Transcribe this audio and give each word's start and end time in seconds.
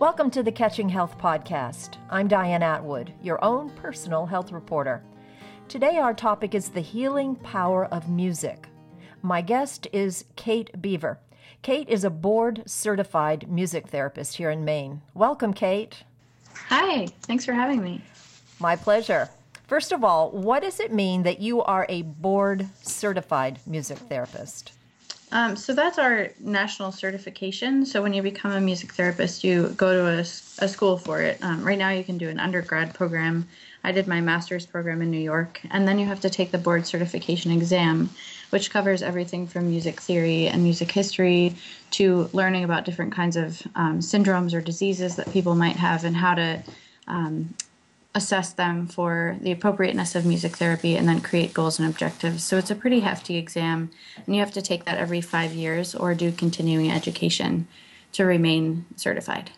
Welcome 0.00 0.30
to 0.30 0.42
the 0.42 0.50
Catching 0.50 0.88
Health 0.88 1.18
Podcast. 1.18 1.98
I'm 2.08 2.26
Diane 2.26 2.62
Atwood, 2.62 3.12
your 3.22 3.44
own 3.44 3.68
personal 3.68 4.24
health 4.24 4.50
reporter. 4.50 5.02
Today, 5.68 5.98
our 5.98 6.14
topic 6.14 6.54
is 6.54 6.70
the 6.70 6.80
healing 6.80 7.36
power 7.36 7.84
of 7.84 8.08
music. 8.08 8.70
My 9.20 9.42
guest 9.42 9.86
is 9.92 10.24
Kate 10.36 10.80
Beaver. 10.80 11.18
Kate 11.60 11.86
is 11.86 12.02
a 12.02 12.08
board 12.08 12.62
certified 12.64 13.50
music 13.50 13.88
therapist 13.88 14.36
here 14.36 14.48
in 14.48 14.64
Maine. 14.64 15.02
Welcome, 15.12 15.52
Kate. 15.52 16.02
Hi, 16.70 17.08
thanks 17.24 17.44
for 17.44 17.52
having 17.52 17.82
me. 17.82 18.02
My 18.58 18.76
pleasure. 18.76 19.28
First 19.66 19.92
of 19.92 20.02
all, 20.02 20.30
what 20.30 20.62
does 20.62 20.80
it 20.80 20.94
mean 20.94 21.24
that 21.24 21.40
you 21.40 21.60
are 21.60 21.84
a 21.90 22.00
board 22.00 22.66
certified 22.80 23.58
music 23.66 23.98
therapist? 23.98 24.72
Um, 25.32 25.54
so 25.56 25.74
that's 25.74 25.98
our 25.98 26.30
national 26.40 26.90
certification. 26.90 27.86
So 27.86 28.02
when 28.02 28.12
you 28.12 28.22
become 28.22 28.52
a 28.52 28.60
music 28.60 28.92
therapist, 28.94 29.44
you 29.44 29.68
go 29.76 29.92
to 29.92 30.06
a, 30.06 30.20
a 30.64 30.68
school 30.68 30.96
for 30.96 31.20
it. 31.20 31.38
Um, 31.42 31.62
right 31.62 31.78
now, 31.78 31.90
you 31.90 32.02
can 32.02 32.18
do 32.18 32.28
an 32.28 32.40
undergrad 32.40 32.94
program. 32.94 33.46
I 33.84 33.92
did 33.92 34.08
my 34.08 34.20
master's 34.20 34.66
program 34.66 35.02
in 35.02 35.10
New 35.10 35.20
York, 35.20 35.60
and 35.70 35.86
then 35.86 35.98
you 35.98 36.06
have 36.06 36.20
to 36.20 36.30
take 36.30 36.50
the 36.50 36.58
board 36.58 36.86
certification 36.86 37.52
exam, 37.52 38.10
which 38.50 38.70
covers 38.70 39.02
everything 39.02 39.46
from 39.46 39.68
music 39.68 40.00
theory 40.00 40.48
and 40.48 40.62
music 40.62 40.90
history 40.90 41.54
to 41.92 42.28
learning 42.32 42.64
about 42.64 42.84
different 42.84 43.12
kinds 43.12 43.36
of 43.36 43.62
um, 43.76 44.00
syndromes 44.00 44.52
or 44.52 44.60
diseases 44.60 45.16
that 45.16 45.32
people 45.32 45.54
might 45.54 45.76
have 45.76 46.04
and 46.04 46.16
how 46.16 46.34
to 46.34 46.62
um, 47.06 47.54
assess 48.14 48.52
them 48.52 48.86
for 48.86 49.36
the 49.40 49.52
appropriateness 49.52 50.14
of 50.14 50.26
music 50.26 50.56
therapy 50.56 50.96
and 50.96 51.08
then 51.08 51.20
create 51.20 51.54
goals 51.54 51.78
and 51.78 51.88
objectives. 51.88 52.42
So 52.42 52.58
it's 52.58 52.70
a 52.70 52.74
pretty 52.74 53.00
hefty 53.00 53.36
exam, 53.36 53.90
and 54.26 54.34
you 54.34 54.40
have 54.40 54.52
to 54.52 54.62
take 54.62 54.84
that 54.84 54.98
every 54.98 55.20
five 55.20 55.52
years 55.52 55.94
or 55.94 56.14
do 56.14 56.32
continuing 56.32 56.90
education 56.90 57.68
to 58.12 58.24
remain 58.24 58.84
certified. 58.96 59.50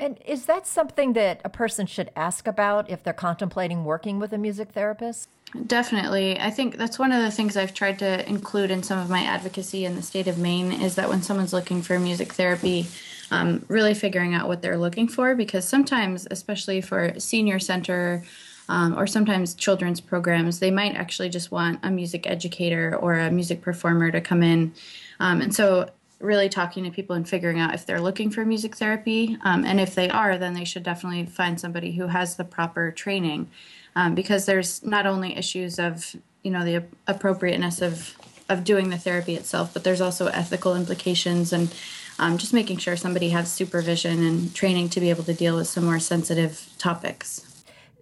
And 0.00 0.18
is 0.24 0.46
that 0.46 0.66
something 0.66 1.12
that 1.12 1.42
a 1.44 1.50
person 1.50 1.86
should 1.86 2.10
ask 2.16 2.46
about 2.46 2.88
if 2.88 3.02
they're 3.02 3.12
contemplating 3.12 3.84
working 3.84 4.18
with 4.18 4.32
a 4.32 4.38
music 4.38 4.70
therapist? 4.72 5.28
Definitely. 5.66 6.40
I 6.40 6.50
think 6.50 6.78
that's 6.78 6.98
one 6.98 7.12
of 7.12 7.22
the 7.22 7.30
things 7.30 7.56
I've 7.56 7.74
tried 7.74 7.98
to 7.98 8.26
include 8.28 8.70
in 8.70 8.82
some 8.82 8.98
of 8.98 9.10
my 9.10 9.20
advocacy 9.20 9.84
in 9.84 9.96
the 9.96 10.02
state 10.02 10.26
of 10.26 10.38
Maine 10.38 10.72
is 10.72 10.94
that 10.94 11.08
when 11.08 11.22
someone's 11.22 11.52
looking 11.52 11.82
for 11.82 11.98
music 11.98 12.32
therapy, 12.32 12.86
um, 13.30 13.64
really 13.68 13.94
figuring 13.94 14.34
out 14.34 14.48
what 14.48 14.62
they're 14.62 14.78
looking 14.78 15.08
for 15.08 15.34
because 15.34 15.66
sometimes, 15.66 16.26
especially 16.30 16.80
for 16.80 17.18
senior 17.18 17.58
center 17.58 18.24
um, 18.68 18.98
or 18.98 19.06
sometimes 19.06 19.54
children's 19.54 20.00
programs, 20.00 20.58
they 20.58 20.70
might 20.70 20.94
actually 20.94 21.28
just 21.28 21.50
want 21.50 21.80
a 21.82 21.90
music 21.90 22.26
educator 22.26 22.96
or 22.96 23.14
a 23.14 23.30
music 23.30 23.62
performer 23.62 24.10
to 24.10 24.20
come 24.20 24.42
in. 24.42 24.72
Um, 25.18 25.40
and 25.40 25.54
so, 25.54 25.90
really 26.20 26.50
talking 26.50 26.84
to 26.84 26.90
people 26.90 27.16
and 27.16 27.26
figuring 27.26 27.58
out 27.58 27.72
if 27.74 27.86
they're 27.86 28.00
looking 28.00 28.30
for 28.30 28.44
music 28.44 28.76
therapy. 28.76 29.38
Um, 29.42 29.64
and 29.64 29.80
if 29.80 29.94
they 29.94 30.10
are, 30.10 30.36
then 30.36 30.52
they 30.52 30.64
should 30.64 30.82
definitely 30.82 31.24
find 31.24 31.58
somebody 31.58 31.92
who 31.92 32.08
has 32.08 32.36
the 32.36 32.44
proper 32.44 32.90
training 32.90 33.48
um, 33.96 34.14
because 34.14 34.44
there's 34.44 34.84
not 34.84 35.06
only 35.06 35.36
issues 35.36 35.78
of 35.78 36.14
you 36.42 36.50
know 36.50 36.64
the 36.64 36.84
appropriateness 37.06 37.82
of 37.82 38.14
of 38.48 38.64
doing 38.64 38.90
the 38.90 38.98
therapy 38.98 39.36
itself, 39.36 39.72
but 39.72 39.84
there's 39.84 40.00
also 40.00 40.26
ethical 40.26 40.74
implications 40.74 41.52
and 41.52 41.72
um, 42.20 42.36
just 42.36 42.52
making 42.52 42.76
sure 42.76 42.96
somebody 42.96 43.30
has 43.30 43.50
supervision 43.50 44.22
and 44.22 44.54
training 44.54 44.90
to 44.90 45.00
be 45.00 45.08
able 45.08 45.24
to 45.24 45.34
deal 45.34 45.56
with 45.56 45.66
some 45.66 45.84
more 45.84 45.98
sensitive 45.98 46.68
topics. 46.78 47.46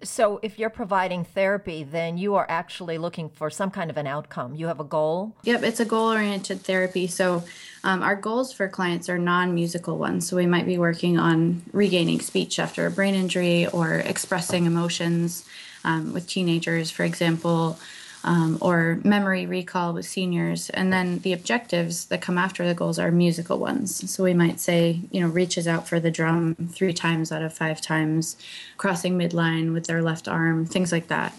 So, 0.03 0.39
if 0.43 0.59
you're 0.59 0.71
providing 0.71 1.25
therapy, 1.25 1.83
then 1.83 2.19
you 2.19 2.35
are 2.37 2.47
actually 2.49 2.99
looking 2.99 3.29
for 3.29 3.51
some 3.51 3.71
kind 3.71 3.91
of 3.91 3.97
an 3.97 4.07
outcome. 4.07 4.55
You 4.55 4.67
have 4.69 4.79
a 4.79 4.85
goal? 4.85 5.35
Yep, 5.43 5.63
it's 5.65 5.81
a 5.81 5.85
goal 5.85 6.13
oriented 6.13 6.63
therapy. 6.63 7.07
So, 7.09 7.45
um, 7.83 8.03
our 8.03 8.15
goals 8.15 8.53
for 8.53 8.69
clients 8.69 9.09
are 9.09 9.19
non 9.19 9.55
musical 9.55 9.99
ones. 9.99 10.29
So, 10.29 10.37
we 10.37 10.47
might 10.47 10.67
be 10.67 10.79
working 10.79 11.19
on 11.19 11.63
regaining 11.73 12.21
speech 12.21 12.61
after 12.61 12.87
a 12.87 12.93
brain 12.93 13.15
injury 13.15 13.67
or 13.67 13.95
expressing 13.95 14.67
emotions 14.67 15.45
um, 15.84 16.12
with 16.12 16.28
teenagers, 16.28 16.91
for 16.91 17.05
example 17.05 17.78
um, 18.25 18.59
or 18.61 19.01
memory 19.05 19.47
recall 19.47 19.93
with 19.93 20.06
seniors. 20.06 20.71
And 20.71 20.93
then 20.93 21.19
the 21.21 21.33
objectives 21.33 22.06
that 22.06 22.21
come 22.21 22.39
after 22.39 22.67
the 22.67 22.75
goals 22.75 22.99
are 22.99 23.11
musical 23.11 23.59
ones. 23.59 24.11
So 24.11 24.25
we 24.25 24.34
might 24.34 24.61
say, 24.61 25.01
you 25.11 25.21
know, 25.21 25.29
reaches 25.29 25.69
out 25.69 25.89
for 25.89 26.01
the 26.01 26.11
drum 26.11 26.55
three 26.73 26.93
times 26.93 27.33
out 27.33 27.43
of 27.43 27.53
five 27.53 27.81
times, 27.81 28.37
crossing 28.77 29.19
midline 29.19 29.73
with 29.73 29.87
their 29.87 30.03
left 30.03 30.28
arm, 30.28 30.67
things 30.67 30.93
like 30.93 31.09
that. 31.09 31.33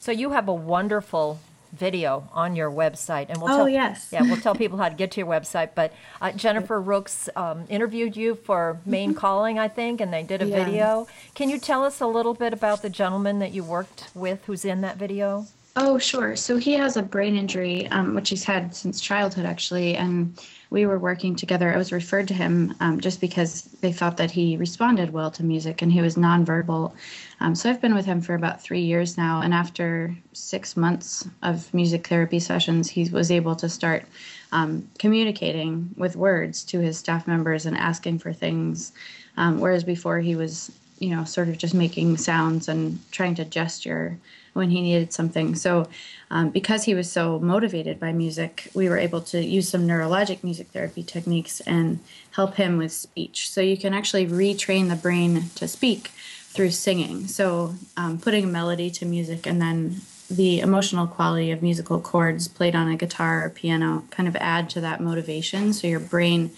So 0.00 0.12
you 0.12 0.30
have 0.30 0.48
a 0.48 0.54
wonderful 0.54 1.40
video 1.72 2.28
on 2.32 2.54
your 2.54 2.70
website, 2.70 3.26
and 3.28 3.40
we'll 3.40 3.52
oh, 3.52 3.56
tell, 3.56 3.68
yes, 3.68 4.08
yeah, 4.12 4.22
we'll 4.22 4.36
tell 4.36 4.54
people 4.54 4.78
how 4.78 4.88
to 4.88 4.94
get 4.94 5.10
to 5.12 5.20
your 5.20 5.26
website. 5.26 5.70
But 5.74 5.92
uh, 6.20 6.32
Jennifer 6.32 6.80
Rooks 6.80 7.28
um, 7.36 7.64
interviewed 7.68 8.16
you 8.16 8.34
for 8.36 8.80
Maine 8.86 9.10
mm-hmm. 9.10 9.18
Calling, 9.18 9.58
I 9.58 9.68
think, 9.68 10.00
and 10.00 10.12
they 10.12 10.22
did 10.22 10.40
a 10.40 10.46
yeah. 10.46 10.64
video. 10.64 11.08
Can 11.34 11.48
you 11.48 11.58
tell 11.58 11.84
us 11.84 12.00
a 12.00 12.06
little 12.06 12.34
bit 12.34 12.52
about 12.52 12.82
the 12.82 12.90
gentleman 12.90 13.40
that 13.40 13.52
you 13.52 13.64
worked 13.64 14.08
with, 14.14 14.44
who's 14.44 14.64
in 14.64 14.82
that 14.82 14.96
video? 14.96 15.46
Oh, 15.76 15.98
sure. 15.98 16.36
So 16.36 16.56
he 16.56 16.74
has 16.74 16.96
a 16.96 17.02
brain 17.02 17.34
injury, 17.34 17.88
um, 17.88 18.14
which 18.14 18.28
he's 18.30 18.44
had 18.44 18.76
since 18.76 19.00
childhood, 19.00 19.44
actually. 19.44 19.96
And 19.96 20.38
we 20.70 20.86
were 20.86 21.00
working 21.00 21.34
together. 21.34 21.74
I 21.74 21.76
was 21.76 21.90
referred 21.90 22.28
to 22.28 22.34
him 22.34 22.74
um, 22.78 23.00
just 23.00 23.20
because 23.20 23.62
they 23.80 23.92
thought 23.92 24.16
that 24.18 24.30
he 24.30 24.56
responded 24.56 25.12
well 25.12 25.32
to 25.32 25.42
music 25.42 25.82
and 25.82 25.92
he 25.92 26.00
was 26.00 26.14
nonverbal. 26.14 26.92
Um, 27.40 27.56
so 27.56 27.68
I've 27.68 27.80
been 27.80 27.94
with 27.94 28.06
him 28.06 28.20
for 28.20 28.34
about 28.34 28.62
three 28.62 28.82
years 28.82 29.16
now. 29.16 29.40
And 29.40 29.52
after 29.52 30.16
six 30.32 30.76
months 30.76 31.28
of 31.42 31.72
music 31.74 32.06
therapy 32.06 32.38
sessions, 32.38 32.88
he 32.88 33.08
was 33.08 33.32
able 33.32 33.56
to 33.56 33.68
start 33.68 34.04
um, 34.52 34.88
communicating 35.00 35.90
with 35.96 36.14
words 36.14 36.62
to 36.66 36.78
his 36.78 36.98
staff 36.98 37.26
members 37.26 37.66
and 37.66 37.76
asking 37.76 38.20
for 38.20 38.32
things. 38.32 38.92
Um, 39.36 39.58
whereas 39.58 39.82
before 39.82 40.20
he 40.20 40.36
was, 40.36 40.70
you 41.04 41.14
know, 41.14 41.24
sort 41.24 41.50
of 41.50 41.58
just 41.58 41.74
making 41.74 42.16
sounds 42.16 42.66
and 42.66 42.98
trying 43.12 43.34
to 43.34 43.44
gesture 43.44 44.16
when 44.54 44.70
he 44.70 44.80
needed 44.80 45.12
something. 45.12 45.54
So, 45.54 45.86
um, 46.30 46.48
because 46.48 46.84
he 46.84 46.94
was 46.94 47.12
so 47.12 47.38
motivated 47.40 48.00
by 48.00 48.12
music, 48.12 48.70
we 48.72 48.88
were 48.88 48.96
able 48.96 49.20
to 49.22 49.44
use 49.44 49.68
some 49.68 49.86
neurologic 49.86 50.42
music 50.42 50.68
therapy 50.68 51.02
techniques 51.02 51.60
and 51.60 52.00
help 52.30 52.54
him 52.54 52.78
with 52.78 52.92
speech. 52.92 53.50
So, 53.50 53.60
you 53.60 53.76
can 53.76 53.92
actually 53.92 54.26
retrain 54.26 54.88
the 54.88 54.96
brain 54.96 55.50
to 55.56 55.68
speak 55.68 56.08
through 56.54 56.70
singing. 56.70 57.26
So, 57.26 57.74
um, 57.98 58.18
putting 58.18 58.44
a 58.44 58.46
melody 58.46 58.90
to 58.92 59.04
music 59.04 59.46
and 59.46 59.60
then 59.60 60.00
the 60.30 60.60
emotional 60.60 61.06
quality 61.06 61.50
of 61.50 61.60
musical 61.60 62.00
chords 62.00 62.48
played 62.48 62.74
on 62.74 62.88
a 62.88 62.96
guitar 62.96 63.44
or 63.44 63.50
piano 63.50 64.04
kind 64.10 64.26
of 64.26 64.36
add 64.36 64.70
to 64.70 64.80
that 64.80 65.02
motivation. 65.02 65.74
So, 65.74 65.86
your 65.86 66.00
brain 66.00 66.52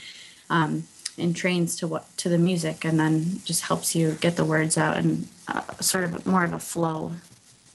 um, 0.48 0.84
entrains 1.18 1.78
to 1.78 1.86
what 1.86 2.04
to 2.18 2.28
the 2.28 2.38
music 2.38 2.84
and 2.84 3.00
then 3.00 3.40
just 3.44 3.62
helps 3.62 3.94
you 3.94 4.12
get 4.20 4.36
the 4.36 4.44
words 4.44 4.76
out 4.76 4.96
and 4.96 5.28
uh, 5.48 5.62
sort 5.80 6.04
of 6.04 6.26
more 6.26 6.44
of 6.44 6.52
a 6.52 6.58
flow 6.58 7.12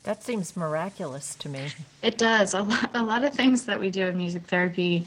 that 0.03 0.23
seems 0.23 0.57
miraculous 0.57 1.35
to 1.35 1.49
me. 1.49 1.67
It 2.01 2.17
does. 2.17 2.53
A 2.53 2.63
lot, 2.63 2.89
a 2.95 3.03
lot 3.03 3.23
of 3.23 3.33
things 3.33 3.65
that 3.65 3.79
we 3.79 3.91
do 3.91 4.07
in 4.07 4.17
music 4.17 4.43
therapy 4.43 5.05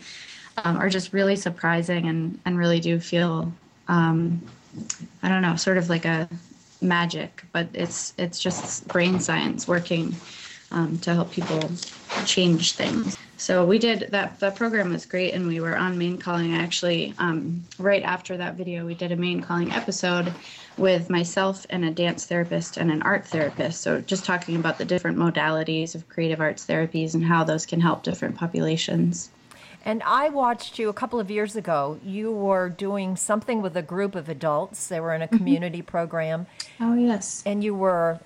um, 0.59 0.77
are 0.77 0.89
just 0.89 1.12
really 1.12 1.37
surprising 1.37 2.06
and, 2.06 2.39
and 2.44 2.56
really 2.56 2.81
do 2.81 3.00
feel, 3.00 3.53
um, 3.89 4.41
I 5.23 5.28
don't 5.28 5.43
know, 5.43 5.56
sort 5.56 5.78
of 5.78 5.89
like 5.89 6.05
a 6.05 6.28
magic, 6.81 7.44
but 7.53 7.67
it's 7.73 8.12
it's 8.19 8.39
just 8.39 8.87
brain 8.89 9.19
science 9.19 9.67
working 9.67 10.15
um, 10.70 10.98
to 10.98 11.14
help 11.14 11.30
people 11.30 11.70
change 12.26 12.72
things. 12.72 13.16
So 13.36 13.64
we 13.64 13.78
did 13.78 14.08
that. 14.10 14.38
That 14.41 14.56
program 14.56 14.92
was 14.92 15.06
great, 15.06 15.34
and 15.34 15.47
we 15.47 15.60
were 15.60 15.76
on 15.76 15.98
Maine 15.98 16.19
Calling. 16.19 16.54
Actually, 16.54 17.14
um, 17.19 17.64
right 17.78 18.02
after 18.02 18.36
that 18.36 18.54
video, 18.54 18.86
we 18.86 18.94
did 18.94 19.12
a 19.12 19.16
Maine 19.16 19.42
Calling 19.42 19.72
episode 19.72 20.32
with 20.76 21.10
myself 21.10 21.66
and 21.70 21.84
a 21.84 21.91
dance 21.91 22.26
therapist 22.26 22.76
and 22.76 22.91
an 22.91 23.02
art 23.02 23.26
therapist. 23.26 23.82
So 23.82 24.00
just 24.00 24.25
talking 24.25 24.56
about 24.56 24.78
the 24.78 24.84
different 24.84 25.19
modalities 25.19 25.94
of 25.94 26.08
creative 26.08 26.41
arts 26.41 26.64
therapies 26.64 27.14
and 27.14 27.25
how 27.25 27.44
those 27.44 27.66
can 27.66 27.81
help 27.81 28.02
different 28.02 28.36
populations. 28.36 29.31
And 29.84 30.02
I 30.04 30.31
watched 30.31 30.78
you 30.78 30.88
a 30.88 30.94
couple 30.94 31.20
of 31.20 31.31
years 31.31 31.56
ago. 31.56 32.00
You 32.02 32.32
were 32.32 32.70
doing 32.70 33.17
something 33.17 33.60
with 33.60 33.76
a 33.76 33.82
group 33.82 34.14
of 34.14 34.28
adults. 34.28 34.87
They 34.87 35.00
were 35.00 35.12
in 35.12 35.20
a 35.20 35.26
mm-hmm. 35.26 35.37
community 35.37 35.82
program. 35.82 36.46
Oh, 36.81 36.94
yes. 36.94 37.43
And 37.44 37.62
you 37.62 37.75
were 37.75 38.20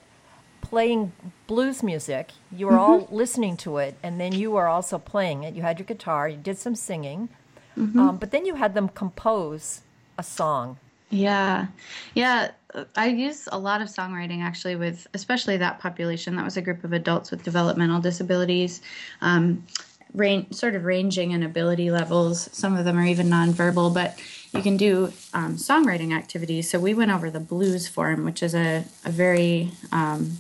playing 0.60 1.12
blues 1.46 1.82
music. 1.82 2.30
You 2.52 2.66
were 2.66 2.72
mm-hmm. 2.72 2.80
all 2.80 3.08
listening 3.10 3.56
to 3.58 3.78
it, 3.78 3.96
and 4.02 4.20
then 4.20 4.32
you 4.32 4.50
were 4.50 4.66
also 4.66 4.98
playing 4.98 5.44
it. 5.44 5.54
You 5.54 5.62
had 5.62 5.78
your 5.78 5.86
guitar, 5.86 6.28
you 6.28 6.36
did 6.36 6.58
some 6.58 6.74
singing, 6.74 7.28
mm-hmm. 7.76 7.98
um, 7.98 8.16
but 8.16 8.30
then 8.30 8.46
you 8.46 8.56
had 8.56 8.74
them 8.74 8.88
compose 8.88 9.82
a 10.18 10.22
song. 10.22 10.78
Yeah. 11.10 11.68
Yeah. 12.14 12.50
I 12.96 13.06
use 13.08 13.48
a 13.50 13.58
lot 13.58 13.80
of 13.80 13.88
songwriting 13.88 14.42
actually 14.42 14.76
with 14.76 15.06
especially 15.14 15.56
that 15.56 15.78
population. 15.78 16.36
That 16.36 16.44
was 16.44 16.56
a 16.56 16.62
group 16.62 16.84
of 16.84 16.92
adults 16.92 17.30
with 17.30 17.42
developmental 17.42 18.00
disabilities, 18.00 18.82
um, 19.22 19.64
range, 20.12 20.52
sort 20.52 20.74
of 20.74 20.84
ranging 20.84 21.30
in 21.30 21.42
ability 21.42 21.90
levels. 21.90 22.50
Some 22.52 22.76
of 22.76 22.84
them 22.84 22.98
are 22.98 23.06
even 23.06 23.28
nonverbal, 23.28 23.94
but 23.94 24.18
you 24.52 24.62
can 24.62 24.76
do 24.76 25.12
um, 25.32 25.56
songwriting 25.56 26.12
activities. 26.14 26.68
So 26.68 26.78
we 26.78 26.92
went 26.92 27.10
over 27.10 27.30
the 27.30 27.40
blues 27.40 27.88
form, 27.88 28.24
which 28.24 28.42
is 28.42 28.54
a, 28.54 28.84
a 29.04 29.10
very 29.10 29.70
um, 29.92 30.38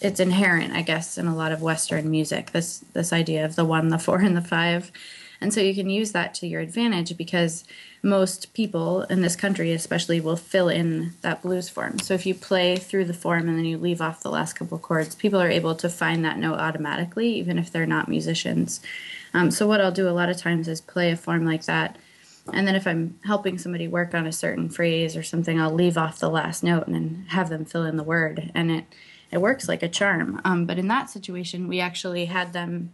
it's 0.00 0.20
inherent, 0.20 0.72
I 0.72 0.82
guess, 0.82 1.18
in 1.18 1.26
a 1.26 1.36
lot 1.36 1.52
of 1.52 1.62
Western 1.62 2.10
music. 2.10 2.52
This 2.52 2.84
this 2.92 3.12
idea 3.12 3.44
of 3.44 3.56
the 3.56 3.64
one, 3.64 3.88
the 3.88 3.98
four, 3.98 4.20
and 4.20 4.36
the 4.36 4.42
five. 4.42 4.90
And 5.40 5.52
so 5.52 5.60
you 5.60 5.74
can 5.74 5.90
use 5.90 6.12
that 6.12 6.32
to 6.36 6.46
your 6.46 6.60
advantage 6.60 7.16
because 7.18 7.64
most 8.02 8.54
people 8.54 9.02
in 9.02 9.20
this 9.20 9.36
country, 9.36 9.72
especially, 9.72 10.20
will 10.20 10.36
fill 10.36 10.68
in 10.68 11.12
that 11.22 11.42
blues 11.42 11.68
form. 11.68 11.98
So 11.98 12.14
if 12.14 12.24
you 12.24 12.34
play 12.34 12.76
through 12.76 13.06
the 13.06 13.14
form 13.14 13.48
and 13.48 13.58
then 13.58 13.64
you 13.64 13.76
leave 13.76 14.00
off 14.00 14.22
the 14.22 14.30
last 14.30 14.54
couple 14.54 14.78
chords, 14.78 15.14
people 15.14 15.40
are 15.40 15.50
able 15.50 15.74
to 15.74 15.88
find 15.88 16.24
that 16.24 16.38
note 16.38 16.58
automatically, 16.58 17.28
even 17.34 17.58
if 17.58 17.70
they're 17.70 17.84
not 17.84 18.08
musicians. 18.08 18.80
Um, 19.34 19.50
so 19.50 19.66
what 19.66 19.80
I'll 19.80 19.92
do 19.92 20.08
a 20.08 20.10
lot 20.10 20.30
of 20.30 20.36
times 20.36 20.68
is 20.68 20.80
play 20.80 21.10
a 21.10 21.16
form 21.16 21.44
like 21.44 21.64
that. 21.64 21.98
And 22.52 22.68
then 22.68 22.74
if 22.74 22.86
I'm 22.86 23.18
helping 23.24 23.58
somebody 23.58 23.88
work 23.88 24.14
on 24.14 24.26
a 24.26 24.32
certain 24.32 24.68
phrase 24.68 25.16
or 25.16 25.22
something, 25.22 25.60
I'll 25.60 25.72
leave 25.72 25.98
off 25.98 26.18
the 26.18 26.30
last 26.30 26.62
note 26.62 26.86
and 26.86 27.28
have 27.28 27.48
them 27.48 27.64
fill 27.64 27.84
in 27.84 27.96
the 27.96 28.02
word. 28.02 28.50
And 28.54 28.70
it, 28.70 28.84
it 29.30 29.38
works 29.38 29.68
like 29.68 29.82
a 29.82 29.88
charm. 29.88 30.40
Um, 30.44 30.66
but 30.66 30.78
in 30.78 30.88
that 30.88 31.10
situation, 31.10 31.68
we 31.68 31.80
actually 31.80 32.26
had 32.26 32.52
them 32.52 32.92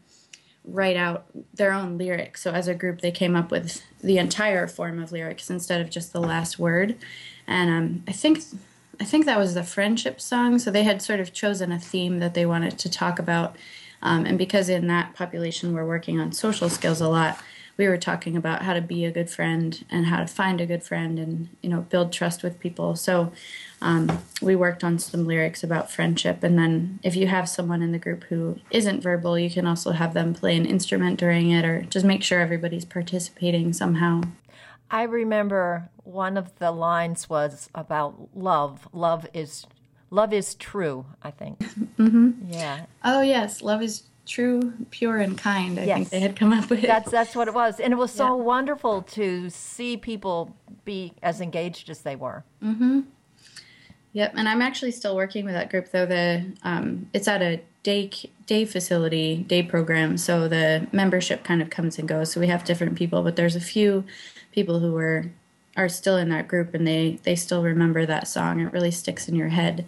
write 0.65 0.97
out 0.97 1.27
their 1.55 1.73
own 1.73 1.99
lyrics. 1.99 2.43
So 2.43 2.53
as 2.53 2.69
a 2.69 2.75
group, 2.75 3.01
they 3.01 3.11
came 3.11 3.35
up 3.35 3.51
with 3.51 3.83
the 4.03 4.19
entire 4.19 4.67
form 4.67 5.03
of 5.03 5.13
lyrics 5.13 5.51
instead 5.51 5.81
of 5.81 5.91
just 5.91 6.13
the 6.13 6.21
last 6.21 6.59
word. 6.59 6.97
And 7.47 7.71
um, 7.71 8.05
I 8.07 8.13
think 8.13 8.43
I 9.01 9.05
think 9.05 9.25
that 9.25 9.39
was 9.39 9.55
the 9.55 9.65
friendship 9.65 10.21
song. 10.21 10.59
So 10.59 10.71
they 10.71 10.83
had 10.83 11.01
sort 11.01 11.21
of 11.21 11.33
chosen 11.33 11.73
a 11.73 11.79
theme 11.79 12.19
that 12.19 12.35
they 12.35 12.45
wanted 12.45 12.79
to 12.79 12.91
talk 12.91 13.19
about. 13.19 13.57
Um, 14.03 14.27
and 14.27 14.37
because 14.37 14.69
in 14.69 14.87
that 14.89 15.15
population 15.15 15.73
we're 15.73 15.87
working 15.87 16.21
on 16.21 16.33
social 16.33 16.69
skills 16.69 17.01
a 17.01 17.09
lot, 17.09 17.39
we 17.81 17.89
were 17.89 17.97
talking 17.97 18.37
about 18.37 18.61
how 18.61 18.75
to 18.75 18.83
be 18.83 19.07
a 19.07 19.11
good 19.11 19.31
friend 19.31 19.87
and 19.89 20.05
how 20.05 20.19
to 20.19 20.27
find 20.27 20.61
a 20.61 20.67
good 20.67 20.83
friend 20.83 21.19
and 21.19 21.49
you 21.63 21.71
know 21.71 21.81
build 21.81 22.13
trust 22.13 22.43
with 22.43 22.61
people. 22.61 22.95
So 22.95 23.33
um, 23.81 24.23
we 24.43 24.55
worked 24.55 24.85
on 24.85 24.99
some 24.99 25.27
lyrics 25.27 25.65
about 25.65 25.91
friendship. 25.91 26.43
And 26.43 26.59
then 26.59 27.01
if 27.03 27.17
you 27.17 27.27
have 27.29 27.49
someone 27.49 27.81
in 27.81 27.93
the 27.93 27.99
group 27.99 28.25
who 28.25 28.59
isn't 28.71 29.01
verbal, 29.01 29.39
you 29.39 29.49
can 29.49 29.67
also 29.67 29.93
have 29.93 30.13
them 30.13 30.35
play 30.35 30.59
an 30.59 30.67
instrument 30.67 31.19
during 31.19 31.51
it 31.51 31.65
or 31.65 31.81
just 31.81 32.05
make 32.05 32.23
sure 32.23 32.39
everybody's 32.39 32.85
participating 32.85 33.73
somehow. 33.73 34.25
I 34.91 35.05
remember 35.05 35.89
one 36.05 36.37
of 36.37 36.59
the 36.59 36.73
lines 36.73 37.31
was 37.31 37.71
about 37.75 38.37
love. 38.37 38.89
Love 38.93 39.27
is 39.33 39.67
love 40.11 40.35
is 40.35 40.55
true, 40.55 41.07
I 41.23 41.31
think. 41.31 41.61
mm-hmm. 41.61 42.33
Yeah. 42.47 42.85
Oh 43.03 43.23
yes, 43.23 43.63
love 43.63 43.83
is 43.83 44.03
true, 44.27 44.73
pure, 44.91 45.19
and 45.19 45.37
kind. 45.37 45.79
I 45.79 45.85
yes. 45.85 45.97
think 45.97 46.11
they 46.11 46.21
had 46.21 46.37
come 46.37 46.53
up 46.53 46.71
with. 46.71 46.83
That's 46.83 47.11
that's 47.11 47.35
what 47.35 47.49
it 47.49 47.55
was, 47.55 47.81
and 47.81 47.93
it 47.93 47.97
was 47.97 48.13
so 48.13 48.37
yeah. 48.37 48.43
wonderful 48.43 49.03
to 49.03 49.51
see 49.51 49.97
people 49.97 50.57
be 50.85 51.13
as 51.23 51.41
engaged 51.41 51.91
as 51.91 52.03
they 52.03 52.17
were. 52.17 52.45
Mm-hmm. 52.63 53.01
Yep, 54.13 54.33
and 54.37 54.49
I'm 54.49 54.61
actually 54.61 54.91
still 54.91 55.15
working 55.15 55.45
with 55.45 55.55
that 55.55 55.71
group 55.71 55.91
though. 55.91 56.07
The 56.07 56.45
um, 56.63 57.09
it's 57.13 57.29
at 57.29 57.43
a 57.43 57.61
day 57.83 58.11
day 58.47 58.65
facility, 58.65 59.37
day 59.37 59.63
program, 59.63 60.17
so 60.17 60.49
the 60.49 60.87
membership 60.93 61.45
kind 61.45 61.63
of 61.63 61.71
comes 61.71 61.99
and 61.99 62.09
goes. 62.09 62.33
So 62.33 62.41
we 62.41 62.49
have 62.49 62.65
different 62.65 62.97
people, 62.97 63.23
but 63.23 63.37
there's 63.37 63.57
a 63.57 63.61
few 63.61 64.05
people 64.53 64.81
who 64.81 64.97
are 64.97 65.31
are 65.77 65.89
still 65.89 66.17
in 66.17 66.29
that 66.31 66.49
group, 66.49 66.75
and 66.75 66.87
they 66.87 67.21
they 67.23 67.37
still 67.37 67.63
remember 67.63 68.05
that 68.07 68.27
song. 68.27 68.61
It 68.61 68.73
really 68.73 68.91
sticks 68.91 69.29
in 69.29 69.35
your 69.35 69.49
head. 69.49 69.87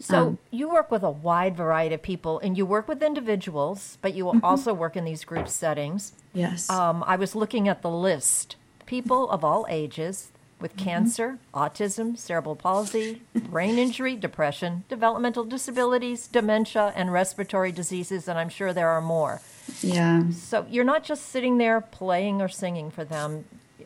So 0.00 0.18
um, 0.18 0.38
you 0.50 0.68
work 0.68 0.90
with 0.90 1.02
a 1.02 1.10
wide 1.10 1.56
variety 1.56 1.94
of 1.94 2.02
people, 2.02 2.38
and 2.38 2.56
you 2.56 2.64
work 2.64 2.86
with 2.86 3.02
individuals, 3.02 3.98
but 4.00 4.14
you 4.14 4.26
mm-hmm. 4.26 4.44
also 4.44 4.72
work 4.72 4.96
in 4.96 5.04
these 5.04 5.24
group 5.24 5.48
settings. 5.48 6.12
Yes. 6.32 6.70
Um, 6.70 7.02
I 7.06 7.16
was 7.16 7.34
looking 7.34 7.68
at 7.68 7.82
the 7.82 7.90
list. 7.90 8.56
People 8.86 9.28
of 9.28 9.44
all 9.44 9.66
ages 9.68 10.30
with 10.60 10.76
mm-hmm. 10.76 10.84
cancer, 10.84 11.38
autism, 11.52 12.16
cerebral 12.16 12.56
palsy, 12.56 13.22
brain 13.34 13.78
injury, 13.78 14.16
depression, 14.16 14.84
developmental 14.88 15.44
disabilities, 15.44 16.26
dementia, 16.28 16.92
and 16.94 17.12
respiratory 17.12 17.72
diseases, 17.72 18.28
and 18.28 18.38
I'm 18.38 18.48
sure 18.48 18.72
there 18.72 18.88
are 18.88 19.00
more. 19.00 19.40
Yeah. 19.82 20.30
So 20.30 20.66
you're 20.70 20.84
not 20.84 21.04
just 21.04 21.26
sitting 21.26 21.58
there 21.58 21.80
playing 21.80 22.40
or 22.40 22.48
singing 22.48 22.90
for 22.90 23.04
them. 23.04 23.44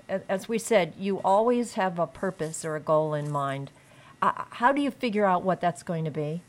As 0.08 0.48
we 0.48 0.58
said, 0.58 0.92
you 0.98 1.20
always 1.24 1.74
have 1.74 1.98
a 1.98 2.06
purpose 2.06 2.64
or 2.64 2.76
a 2.76 2.80
goal 2.80 3.14
in 3.14 3.30
mind. 3.30 3.70
Uh, 4.22 4.44
how 4.50 4.72
do 4.72 4.80
you 4.80 4.90
figure 4.90 5.24
out 5.24 5.42
what 5.42 5.60
that's 5.60 5.82
going 5.82 6.04
to 6.04 6.10
be? 6.10 6.40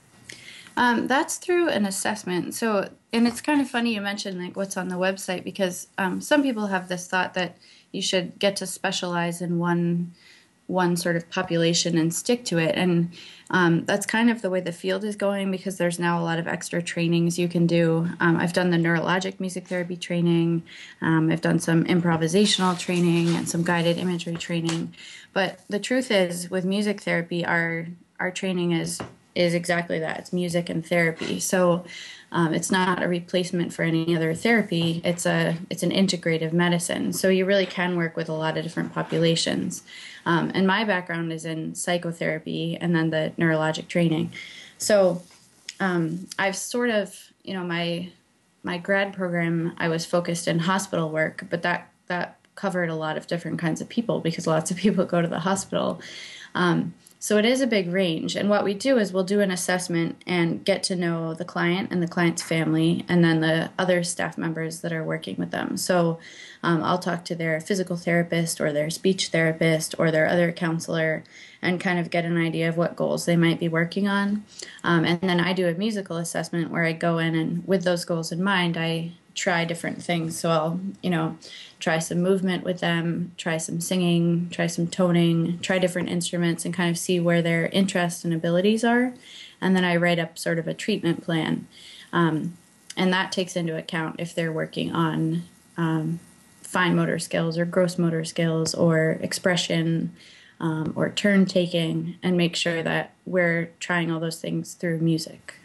Um, 0.78 1.08
that's 1.08 1.38
through 1.38 1.70
an 1.70 1.86
assessment. 1.86 2.54
So, 2.56 2.90
and 3.12 3.28
it's 3.28 3.42
kind 3.42 3.62
of 3.62 3.70
funny 3.70 3.94
you 3.94 4.02
mentioned 4.02 4.40
like 4.40 4.56
what's 4.56 4.78
on 4.78 4.88
the 4.88 4.96
website 4.96 5.44
because 5.44 5.88
um, 5.98 6.22
some 6.22 6.42
people 6.44 6.68
have 6.68 6.88
this 6.88 7.08
thought 7.08 7.34
that 7.34 7.58
you 7.92 8.02
should 8.02 8.40
get 8.40 8.56
to 8.58 8.68
specialize 8.68 9.42
in 9.42 9.60
one 9.60 10.14
one 10.68 10.96
sort 10.96 11.16
of 11.16 11.30
population 11.30 11.98
and 11.98 12.14
stick 12.14 12.46
to 12.46 12.58
it. 12.58 12.76
And 12.76 13.12
um, 13.50 13.86
that's 13.86 14.06
kind 14.06 14.30
of 14.30 14.42
the 14.42 14.50
way 14.50 14.62
the 14.62 14.72
field 14.72 15.04
is 15.04 15.16
going 15.16 15.52
because 15.52 15.78
there's 15.78 16.00
now 16.00 16.20
a 16.20 16.24
lot 16.24 16.40
of 16.40 16.48
extra 16.48 16.82
trainings 16.82 17.38
you 17.38 17.48
can 17.48 17.68
do. 17.68 18.08
Um, 18.20 18.38
I've 18.38 18.54
done 18.54 18.70
the 18.70 18.78
neurologic 18.78 19.40
music 19.40 19.68
therapy 19.68 19.98
training, 19.98 20.64
um, 21.02 21.30
I've 21.32 21.42
done 21.42 21.60
some 21.60 21.84
improvisational 21.84 22.78
training 22.80 23.36
and 23.36 23.48
some 23.48 23.64
guided 23.64 23.98
imagery 23.98 24.36
training. 24.36 24.94
But 25.34 25.60
the 25.68 25.80
truth 25.80 26.12
is, 26.12 26.50
with 26.50 26.66
music 26.66 27.02
therapy, 27.02 27.46
our 27.46 27.88
our 28.20 28.32
training 28.32 28.72
is 28.72 29.02
is 29.36 29.54
exactly 29.54 30.00
that. 30.00 30.20
It's 30.20 30.34
music 30.34 30.70
and 30.70 30.86
therapy. 30.86 31.40
So 31.40 31.86
um, 32.32 32.54
it's 32.54 32.72
not 32.72 33.04
a 33.04 33.08
replacement 33.08 33.74
for 33.74 33.84
any 33.84 34.16
other 34.16 34.34
therapy. 34.34 35.02
It's 35.04 35.26
a 35.26 35.58
it's 35.70 35.84
an 35.84 35.92
integrative 35.92 36.52
medicine. 36.52 37.14
So 37.14 37.30
you 37.30 37.46
really 37.46 37.66
can 37.66 37.96
work 37.96 38.16
with 38.16 38.28
a 38.30 38.34
lot 38.34 38.58
of 38.58 38.64
different 38.64 38.94
populations. 38.94 39.84
Um, 40.26 40.52
and 40.54 40.66
my 40.66 40.84
background 40.84 41.32
is 41.32 41.46
in 41.46 41.76
psychotherapy 41.76 42.78
and 42.80 42.96
then 42.96 43.12
the 43.12 43.34
neurologic 43.38 43.88
training. 43.88 44.32
So 44.78 45.22
um, 45.80 46.28
I've 46.40 46.56
sort 46.56 46.90
of 46.90 47.32
you 47.44 47.54
know 47.54 47.64
my 47.64 48.10
my 48.64 48.78
grad 48.78 49.14
program 49.14 49.74
I 49.78 49.90
was 49.90 50.06
focused 50.06 50.48
in 50.48 50.60
hospital 50.60 51.10
work, 51.10 51.46
but 51.50 51.62
that 51.62 51.90
that 52.08 52.40
covered 52.56 52.90
a 52.90 52.96
lot 52.96 53.18
of 53.18 53.28
different 53.28 53.60
kinds 53.60 53.82
of 53.82 53.90
people 53.90 54.20
because 54.20 54.48
lots 54.48 54.72
of 54.72 54.78
people 54.86 55.06
go 55.06 55.22
to 55.22 55.28
the 55.28 55.40
hospital. 55.40 56.02
Um, 56.56 56.94
so 57.24 57.38
it 57.38 57.46
is 57.46 57.62
a 57.62 57.68
big 57.68 57.90
range. 57.90 58.36
And 58.36 58.50
what 58.50 58.66
we 58.66 58.74
do 58.74 58.98
is 58.98 59.14
we'll 59.14 59.24
do 59.24 59.40
an 59.40 59.50
assessment 59.50 60.22
and 60.28 60.66
get 60.66 60.84
to 60.84 60.96
know 60.98 61.34
the 61.34 61.46
client 61.46 61.88
and 61.90 62.04
the 62.04 62.08
client's 62.08 62.42
family 62.42 63.06
and 63.08 63.24
then 63.24 63.40
the 63.40 63.72
other 63.80 64.04
staff 64.04 64.38
members 64.38 64.82
that 64.82 64.92
are 64.92 65.06
working 65.06 65.38
with 65.38 65.50
them. 65.50 65.78
So 65.78 66.20
um, 66.64 66.84
I'll 66.84 67.00
talk 67.00 67.24
to 67.24 67.36
their 67.36 67.62
physical 67.62 67.96
therapist 67.96 68.60
or 68.60 68.74
their 68.74 68.90
speech 68.90 69.30
therapist 69.30 69.96
or 69.98 70.12
their 70.12 70.28
other 70.28 70.52
counselor 70.52 71.24
and 71.62 71.80
kind 71.80 71.98
of 71.98 72.10
get 72.10 72.26
an 72.26 72.36
idea 72.36 72.68
of 72.68 72.76
what 72.76 72.98
goals 72.98 73.24
they 73.24 73.38
might 73.38 73.58
be 73.58 73.70
working 73.70 74.06
on. 74.06 74.44
Um, 74.84 75.06
and 75.06 75.22
then 75.22 75.40
I 75.40 75.54
do 75.54 75.70
a 75.70 75.74
musical 75.74 76.18
assessment 76.18 76.72
where 76.72 76.84
I 76.84 76.92
go 76.92 77.20
in 77.20 77.36
and 77.36 77.66
with 77.66 77.86
those 77.86 78.04
goals 78.04 78.34
in 78.34 78.44
mind, 78.44 78.76
I 78.76 79.14
try 79.36 79.66
different 79.66 80.02
things. 80.02 80.40
So 80.40 80.50
I'll, 80.50 80.80
you 81.02 81.10
know, 81.10 81.38
try 81.80 82.00
some 82.00 82.22
movement 82.22 82.64
with 82.64 82.80
them, 82.80 83.32
try 83.38 83.58
some 83.58 83.82
singing, 83.82 84.50
try 84.52 84.68
some 84.68 84.88
toning, 84.88 85.60
try 85.60 85.80
different 85.80 86.10
instruments 86.10 86.66
and 86.66 86.74
kind 86.74 86.90
of 86.90 86.98
see 86.98 87.20
where 87.20 87.42
their 87.42 87.68
interests 87.68 88.24
and 88.24 88.34
abilities 88.34 88.84
are. 88.84 89.14
And 89.60 89.76
then 89.76 89.84
I 89.84 89.96
write 89.96 90.20
up 90.20 90.38
sort 90.38 90.60
of 90.60 90.68
a 90.68 90.74
treatment 90.74 91.24
plan. 91.24 91.68
Um, 92.12 92.58
and 92.96 93.12
that 93.12 93.32
takes 93.32 93.56
into 93.56 93.76
account 93.76 94.18
if 94.20 94.36
they're 94.36 94.52
working 94.52 94.92
on 94.94 95.44
um, 95.78 96.20
fine 96.62 96.96
motor 96.96 97.20
skills 97.20 97.58
or 97.58 97.66
gross 97.66 97.98
motor 97.98 98.24
skills 98.24 98.74
or 98.74 99.18
expression 99.22 100.14
um, 100.60 100.94
or 100.96 101.10
turn 101.10 101.46
taking 101.46 102.16
and 102.22 102.38
make 102.38 102.56
sure 102.56 102.84
that 102.84 103.14
we're 103.26 103.72
trying 103.80 104.12
all 104.12 104.20
those 104.20 104.40
things 104.40 104.74
through 104.74 105.00
music. 105.00 105.56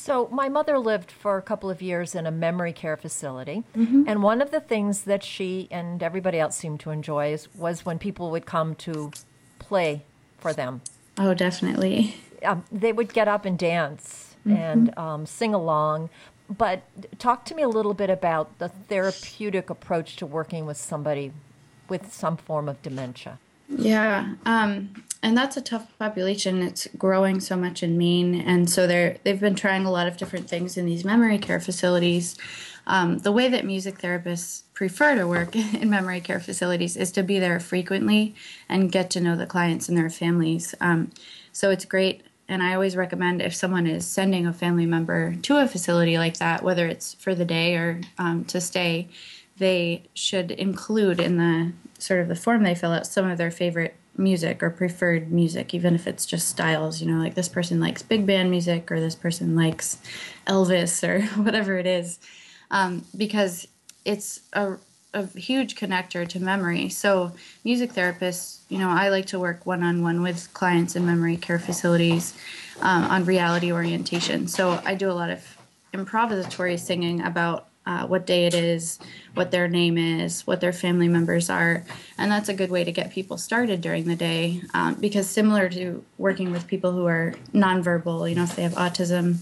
So, 0.00 0.28
my 0.30 0.48
mother 0.48 0.78
lived 0.78 1.10
for 1.10 1.38
a 1.38 1.42
couple 1.42 1.68
of 1.70 1.82
years 1.82 2.14
in 2.14 2.24
a 2.24 2.30
memory 2.30 2.72
care 2.72 2.96
facility. 2.96 3.64
Mm-hmm. 3.76 4.04
And 4.06 4.22
one 4.22 4.40
of 4.40 4.52
the 4.52 4.60
things 4.60 5.02
that 5.02 5.24
she 5.24 5.66
and 5.72 6.02
everybody 6.04 6.38
else 6.38 6.56
seemed 6.56 6.78
to 6.80 6.90
enjoy 6.90 7.32
is, 7.32 7.52
was 7.56 7.84
when 7.84 7.98
people 7.98 8.30
would 8.30 8.46
come 8.46 8.76
to 8.76 9.10
play 9.58 10.04
for 10.38 10.52
them. 10.52 10.82
Oh, 11.18 11.34
definitely. 11.34 12.14
Um, 12.44 12.64
they 12.70 12.92
would 12.92 13.12
get 13.12 13.26
up 13.26 13.44
and 13.44 13.58
dance 13.58 14.36
mm-hmm. 14.46 14.56
and 14.56 14.96
um, 14.96 15.26
sing 15.26 15.52
along. 15.52 16.10
But 16.48 16.84
talk 17.18 17.44
to 17.46 17.54
me 17.56 17.62
a 17.64 17.68
little 17.68 17.92
bit 17.92 18.08
about 18.08 18.60
the 18.60 18.68
therapeutic 18.68 19.68
approach 19.68 20.14
to 20.16 20.26
working 20.26 20.64
with 20.64 20.76
somebody 20.76 21.32
with 21.88 22.12
some 22.12 22.36
form 22.36 22.68
of 22.68 22.80
dementia. 22.82 23.40
Yeah, 23.68 24.34
um, 24.46 25.04
and 25.22 25.36
that's 25.36 25.56
a 25.56 25.60
tough 25.60 25.96
population. 25.98 26.62
It's 26.62 26.86
growing 26.96 27.40
so 27.40 27.56
much 27.56 27.82
in 27.82 27.98
Maine, 27.98 28.40
and 28.40 28.70
so 28.70 28.86
they're 28.86 29.18
they've 29.24 29.40
been 29.40 29.54
trying 29.54 29.84
a 29.84 29.90
lot 29.90 30.06
of 30.06 30.16
different 30.16 30.48
things 30.48 30.76
in 30.76 30.86
these 30.86 31.04
memory 31.04 31.38
care 31.38 31.60
facilities. 31.60 32.36
Um, 32.86 33.18
the 33.18 33.32
way 33.32 33.48
that 33.48 33.66
music 33.66 33.98
therapists 33.98 34.62
prefer 34.72 35.14
to 35.16 35.26
work 35.26 35.54
in 35.74 35.90
memory 35.90 36.20
care 36.20 36.40
facilities 36.40 36.96
is 36.96 37.12
to 37.12 37.22
be 37.22 37.38
there 37.38 37.60
frequently 37.60 38.34
and 38.68 38.92
get 38.92 39.10
to 39.10 39.20
know 39.20 39.36
the 39.36 39.46
clients 39.46 39.88
and 39.88 39.98
their 39.98 40.08
families. 40.08 40.74
Um, 40.80 41.10
so 41.52 41.70
it's 41.70 41.84
great, 41.84 42.22
and 42.48 42.62
I 42.62 42.74
always 42.74 42.96
recommend 42.96 43.42
if 43.42 43.54
someone 43.54 43.86
is 43.86 44.06
sending 44.06 44.46
a 44.46 44.52
family 44.52 44.86
member 44.86 45.34
to 45.34 45.56
a 45.58 45.66
facility 45.66 46.16
like 46.16 46.38
that, 46.38 46.62
whether 46.62 46.86
it's 46.86 47.14
for 47.14 47.34
the 47.34 47.44
day 47.44 47.74
or 47.74 48.00
um, 48.18 48.44
to 48.46 48.60
stay, 48.60 49.08
they 49.58 50.04
should 50.14 50.52
include 50.52 51.20
in 51.20 51.36
the 51.36 51.72
sort 51.98 52.20
of 52.20 52.28
the 52.28 52.36
form 52.36 52.62
they 52.62 52.76
fill 52.76 52.92
out 52.92 53.06
some 53.06 53.28
of 53.28 53.38
their 53.38 53.50
favorite 53.50 53.96
music 54.18 54.62
or 54.62 54.70
preferred 54.70 55.30
music, 55.30 55.72
even 55.72 55.94
if 55.94 56.06
it's 56.06 56.26
just 56.26 56.48
styles. 56.48 57.00
You 57.00 57.10
know, 57.10 57.22
like 57.22 57.34
this 57.34 57.48
person 57.48 57.80
likes 57.80 58.02
big 58.02 58.26
band 58.26 58.50
music 58.50 58.90
or 58.90 59.00
this 59.00 59.14
person 59.14 59.54
likes 59.54 59.98
Elvis 60.46 61.06
or 61.06 61.22
whatever 61.42 61.78
it 61.78 61.86
is, 61.86 62.18
um, 62.70 63.04
because 63.16 63.68
it's 64.04 64.40
a 64.52 64.76
a 65.14 65.26
huge 65.38 65.74
connector 65.74 66.28
to 66.28 66.40
memory. 66.40 66.88
So, 66.88 67.32
music 67.64 67.92
therapists, 67.92 68.58
you 68.68 68.78
know, 68.78 68.90
I 68.90 69.08
like 69.08 69.26
to 69.26 69.38
work 69.38 69.64
one 69.64 69.82
on 69.82 70.02
one 70.02 70.22
with 70.22 70.52
clients 70.52 70.96
in 70.96 71.06
memory 71.06 71.36
care 71.36 71.58
facilities 71.58 72.34
um, 72.80 73.04
on 73.04 73.24
reality 73.24 73.72
orientation. 73.72 74.48
So, 74.48 74.80
I 74.84 74.94
do 74.94 75.10
a 75.10 75.12
lot 75.12 75.30
of 75.30 75.42
improvisatory 75.94 76.78
singing 76.78 77.22
about 77.22 77.67
uh, 77.88 78.06
what 78.06 78.26
day 78.26 78.44
it 78.44 78.52
is, 78.52 78.98
what 79.32 79.50
their 79.50 79.66
name 79.66 79.96
is, 79.96 80.46
what 80.46 80.60
their 80.60 80.74
family 80.74 81.08
members 81.08 81.48
are. 81.48 81.82
And 82.18 82.30
that's 82.30 82.50
a 82.50 82.54
good 82.54 82.70
way 82.70 82.84
to 82.84 82.92
get 82.92 83.10
people 83.10 83.38
started 83.38 83.80
during 83.80 84.04
the 84.04 84.14
day 84.14 84.60
um, 84.74 84.94
because, 84.94 85.26
similar 85.26 85.70
to 85.70 86.04
working 86.18 86.52
with 86.52 86.66
people 86.66 86.92
who 86.92 87.06
are 87.06 87.34
nonverbal, 87.54 88.28
you 88.28 88.36
know, 88.36 88.42
if 88.42 88.54
they 88.54 88.62
have 88.62 88.74
autism, 88.74 89.38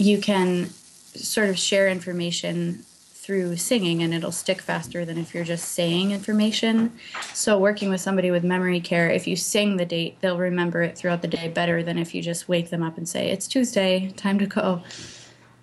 you 0.00 0.18
can 0.18 0.70
sort 1.14 1.50
of 1.50 1.58
share 1.58 1.88
information 1.88 2.86
through 3.12 3.56
singing 3.56 4.02
and 4.02 4.14
it'll 4.14 4.32
stick 4.32 4.60
faster 4.60 5.04
than 5.04 5.18
if 5.18 5.32
you're 5.34 5.44
just 5.44 5.68
saying 5.68 6.10
information. 6.10 6.90
So, 7.34 7.58
working 7.58 7.90
with 7.90 8.00
somebody 8.00 8.30
with 8.30 8.44
memory 8.44 8.80
care, 8.80 9.10
if 9.10 9.26
you 9.26 9.36
sing 9.36 9.76
the 9.76 9.84
date, 9.84 10.16
they'll 10.22 10.38
remember 10.38 10.82
it 10.82 10.96
throughout 10.96 11.20
the 11.20 11.28
day 11.28 11.48
better 11.48 11.82
than 11.82 11.98
if 11.98 12.14
you 12.14 12.22
just 12.22 12.48
wake 12.48 12.70
them 12.70 12.82
up 12.82 12.96
and 12.96 13.06
say, 13.06 13.30
It's 13.30 13.46
Tuesday, 13.46 14.10
time 14.16 14.38
to 14.38 14.46
go. 14.46 14.82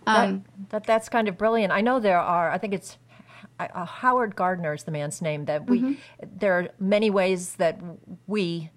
Um, 0.10 0.44
that, 0.58 0.70
that, 0.70 0.84
that's 0.86 1.10
kind 1.10 1.28
of 1.28 1.38
brilliant. 1.38 1.72
I 1.72 1.82
know 1.82 2.00
there 2.00 2.20
are, 2.20 2.52
I 2.52 2.58
think 2.58 2.74
it's 2.74 2.98
uh, 3.60 3.86
Howard 3.86 4.36
Gardner 4.36 4.74
is 4.74 4.84
the 4.84 4.92
man's 4.92 5.22
name, 5.22 5.46
that 5.46 5.70
we, 5.70 5.80
mm-hmm. 5.80 5.94
there 6.38 6.54
are 6.54 6.70
many 6.80 7.10
ways 7.10 7.56
that 7.56 7.80
we 8.28 8.70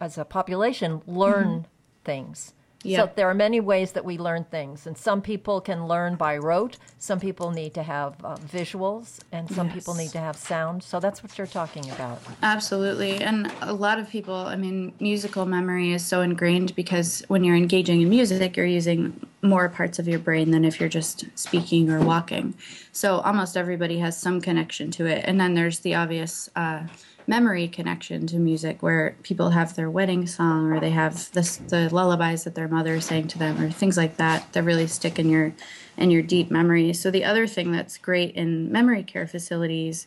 as 0.00 0.18
a 0.18 0.24
population 0.24 1.02
learn 1.06 1.48
mm-hmm. 1.48 2.04
things. 2.04 2.54
So 2.82 3.10
there 3.14 3.28
are 3.28 3.34
many 3.34 3.60
ways 3.60 3.92
that 3.92 4.04
we 4.04 4.18
learn 4.18 4.44
things, 4.44 4.86
and 4.86 4.96
some 4.98 5.22
people 5.22 5.60
can 5.60 5.86
learn 5.86 6.16
by 6.16 6.36
rote. 6.36 6.76
Some 6.98 7.20
people 7.20 7.50
need 7.50 7.74
to 7.74 7.82
have 7.82 8.14
uh, 8.24 8.36
visuals, 8.36 9.20
and 9.30 9.48
some 9.50 9.68
yes. 9.68 9.74
people 9.74 9.94
need 9.94 10.10
to 10.10 10.18
have 10.18 10.36
sound. 10.36 10.82
So 10.82 10.98
that's 10.98 11.22
what 11.22 11.38
you're 11.38 11.46
talking 11.46 11.88
about. 11.90 12.20
Absolutely, 12.42 13.22
and 13.22 13.52
a 13.60 13.72
lot 13.72 13.98
of 13.98 14.08
people. 14.08 14.34
I 14.34 14.56
mean, 14.56 14.92
musical 15.00 15.46
memory 15.46 15.92
is 15.92 16.04
so 16.04 16.22
ingrained 16.22 16.74
because 16.74 17.22
when 17.28 17.44
you're 17.44 17.56
engaging 17.56 18.02
in 18.02 18.08
music, 18.08 18.56
you're 18.56 18.66
using 18.66 19.26
more 19.42 19.68
parts 19.68 19.98
of 19.98 20.08
your 20.08 20.18
brain 20.18 20.50
than 20.50 20.64
if 20.64 20.78
you're 20.80 20.88
just 20.88 21.26
speaking 21.38 21.90
or 21.90 22.00
walking. 22.00 22.54
So 22.92 23.20
almost 23.20 23.56
everybody 23.56 23.98
has 23.98 24.16
some 24.16 24.40
connection 24.40 24.90
to 24.92 25.06
it, 25.06 25.24
and 25.26 25.40
then 25.40 25.54
there's 25.54 25.80
the 25.80 25.94
obvious. 25.94 26.48
Uh, 26.56 26.84
memory 27.32 27.66
connection 27.66 28.26
to 28.26 28.36
music 28.36 28.82
where 28.82 29.16
people 29.22 29.48
have 29.48 29.74
their 29.74 29.90
wedding 29.90 30.26
song 30.26 30.70
or 30.70 30.78
they 30.78 30.90
have 30.90 31.32
this, 31.32 31.56
the 31.56 31.88
lullabies 31.88 32.44
that 32.44 32.54
their 32.54 32.68
mother 32.68 33.00
sang 33.00 33.26
to 33.26 33.38
them 33.38 33.58
or 33.58 33.70
things 33.70 33.96
like 33.96 34.18
that 34.18 34.52
that 34.52 34.62
really 34.62 34.86
stick 34.86 35.18
in 35.18 35.30
your 35.30 35.50
in 35.96 36.10
your 36.10 36.20
deep 36.20 36.50
memory. 36.50 36.92
So 36.92 37.10
the 37.10 37.24
other 37.24 37.46
thing 37.46 37.72
that's 37.72 37.96
great 37.96 38.34
in 38.34 38.70
memory 38.70 39.02
care 39.02 39.26
facilities 39.26 40.06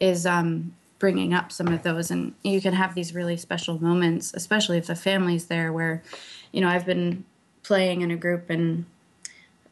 is 0.00 0.26
um, 0.26 0.74
bringing 0.98 1.32
up 1.32 1.52
some 1.52 1.68
of 1.68 1.84
those 1.84 2.10
and 2.10 2.34
you 2.42 2.60
can 2.60 2.74
have 2.74 2.96
these 2.96 3.14
really 3.14 3.36
special 3.36 3.80
moments 3.80 4.32
especially 4.34 4.78
if 4.78 4.86
the 4.86 4.94
family's 4.94 5.46
there 5.46 5.70
where 5.72 6.02
you 6.50 6.60
know 6.62 6.68
i've 6.68 6.86
been 6.86 7.24
playing 7.62 8.00
in 8.00 8.10
a 8.10 8.16
group 8.16 8.48
and 8.48 8.86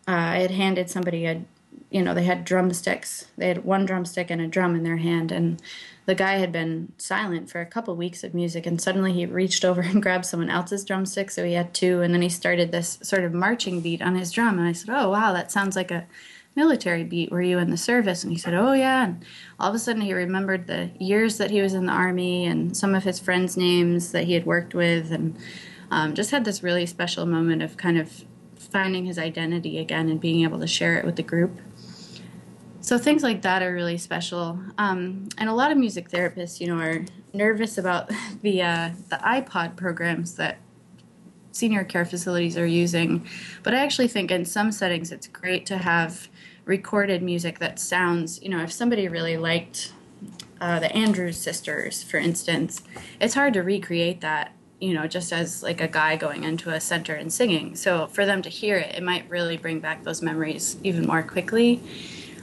uh, 0.06 0.37
i 0.37 0.38
had 0.38 0.50
handed 0.50 0.90
somebody 0.90 1.25
a 1.25 1.40
you 1.91 2.02
know 2.02 2.14
they 2.14 2.25
had 2.25 2.45
drumsticks. 2.45 3.26
They 3.37 3.49
had 3.49 3.64
one 3.64 3.87
drumstick 3.87 4.31
and 4.31 4.41
a 4.41 4.47
drum 4.47 4.75
in 4.75 4.83
their 4.83 4.99
hand 4.99 5.33
and 5.33 5.61
the 6.05 6.14
guy 6.17 6.38
had 6.38 6.50
been 6.50 6.93
silent 6.99 7.49
for 7.49 7.61
a 7.61 7.67
couple 7.67 7.95
weeks 7.95 8.25
of 8.25 8.35
music 8.35 8.67
and 8.67 8.81
suddenly 8.81 9.12
he 9.12 9.26
reached 9.26 9.64
over 9.67 9.81
and 9.81 10.02
grabbed 10.02 10.26
someone 10.26 10.50
else's 10.50 10.85
drumstick 10.85 11.31
so 11.31 11.45
he 11.45 11.52
had 11.52 11.75
two 11.75 12.00
and 12.02 12.12
then 12.12 12.23
he 12.23 12.29
started 12.29 12.73
this 12.73 12.99
sort 13.02 13.25
of 13.25 13.33
marching 13.33 13.81
beat 13.81 14.02
on 14.02 14.17
his 14.17 14.33
drum 14.33 14.59
and 14.59 14.67
i 14.67 14.73
said 14.73 14.91
oh 14.93 15.11
wow 15.11 15.33
that 15.33 15.52
sounds 15.52 15.76
like 15.76 15.91
a 15.91 16.07
military 16.55 17.05
beat. 17.05 17.31
Were 17.31 17.43
you 17.43 17.59
in 17.59 17.71
the 17.71 17.76
service? 17.76 18.23
And 18.23 18.33
he 18.33 18.38
said 18.38 18.55
oh 18.55 18.73
yeah. 18.73 19.05
And 19.05 19.25
all 19.59 19.71
of 19.71 19.75
a 19.75 19.79
sudden 19.79 20.02
he 20.02 20.12
remembered 20.12 20.67
the 20.67 20.91
years 20.99 21.38
that 21.38 21.50
he 21.50 21.62
was 21.62 21.75
in 21.75 21.87
the 21.87 21.93
army 21.93 22.47
and 22.47 22.76
some 22.76 22.95
of 22.95 23.05
his 23.05 23.19
friends 23.19 23.57
names 23.57 24.12
that 24.12 24.25
he 24.25 24.35
had 24.35 24.47
worked 24.47 24.75
with 24.75 25.12
and 25.12 25.37
um, 25.91 26.14
just 26.14 26.31
had 26.31 26.45
this 26.45 26.62
really 26.62 26.87
special 26.87 27.26
moment 27.26 27.62
of 27.62 27.76
kind 27.76 27.99
of 27.99 28.25
finding 28.73 29.05
his 29.05 29.19
identity 29.19 29.79
again 29.79 30.09
and 30.09 30.21
being 30.21 30.43
able 30.43 30.59
to 30.59 30.67
share 30.67 30.97
it 30.97 31.05
with 31.05 31.17
the 31.17 31.23
group 31.23 31.61
so 32.83 32.99
things 32.99 33.23
like 33.23 33.43
that 33.43 33.62
are 33.62 33.73
really 33.73 33.97
special. 33.97 34.59
Um, 34.76 35.29
and 35.38 35.49
a 35.49 35.55
lot 35.55 35.71
of 35.71 35.79
music 35.79 36.11
therapists, 36.11 36.61
you 36.61 36.67
know, 36.67 36.79
are 36.79 37.05
nervous 37.33 37.79
about 37.79 38.11
the 38.43 38.61
uh, 38.61 38.91
the 39.09 39.17
iPod 39.17 39.76
programs 39.76 40.35
that 40.35 40.59
senior 41.52 41.85
care 41.85 42.05
facilities 42.05 42.59
are 42.59 42.67
using. 42.67 43.26
But 43.62 43.75
I 43.75 43.79
actually 43.79 44.09
think 44.09 44.31
in 44.31 44.45
some 44.45 44.73
settings 44.73 45.12
it's 45.12 45.29
great 45.29 45.64
to 45.67 45.79
have 45.79 46.29
recorded 46.64 47.23
music 47.23 47.61
that 47.61 47.79
sounds, 47.79 48.43
you 48.43 48.49
know, 48.49 48.62
if 48.62 48.73
somebody 48.73 49.07
really 49.07 49.37
liked 49.37 49.93
uh, 50.61 50.81
the 50.81 50.93
Andrews 50.93 51.37
sisters, 51.37 52.02
for 52.02 52.17
instance, 52.17 52.83
it's 53.21 53.35
hard 53.35 53.55
to 53.55 53.62
recreate 53.62 54.21
that 54.23 54.55
you 54.82 54.94
know, 54.94 55.06
just 55.06 55.32
as 55.32 55.62
like 55.62 55.80
a 55.80 55.86
guy 55.86 56.16
going 56.16 56.42
into 56.42 56.68
a 56.70 56.80
center 56.80 57.14
and 57.14 57.32
singing. 57.32 57.76
So 57.76 58.08
for 58.08 58.26
them 58.26 58.42
to 58.42 58.48
hear 58.48 58.78
it, 58.78 58.96
it 58.96 59.02
might 59.04 59.30
really 59.30 59.56
bring 59.56 59.78
back 59.78 60.02
those 60.02 60.20
memories 60.20 60.76
even 60.82 61.06
more 61.06 61.22
quickly. 61.22 61.80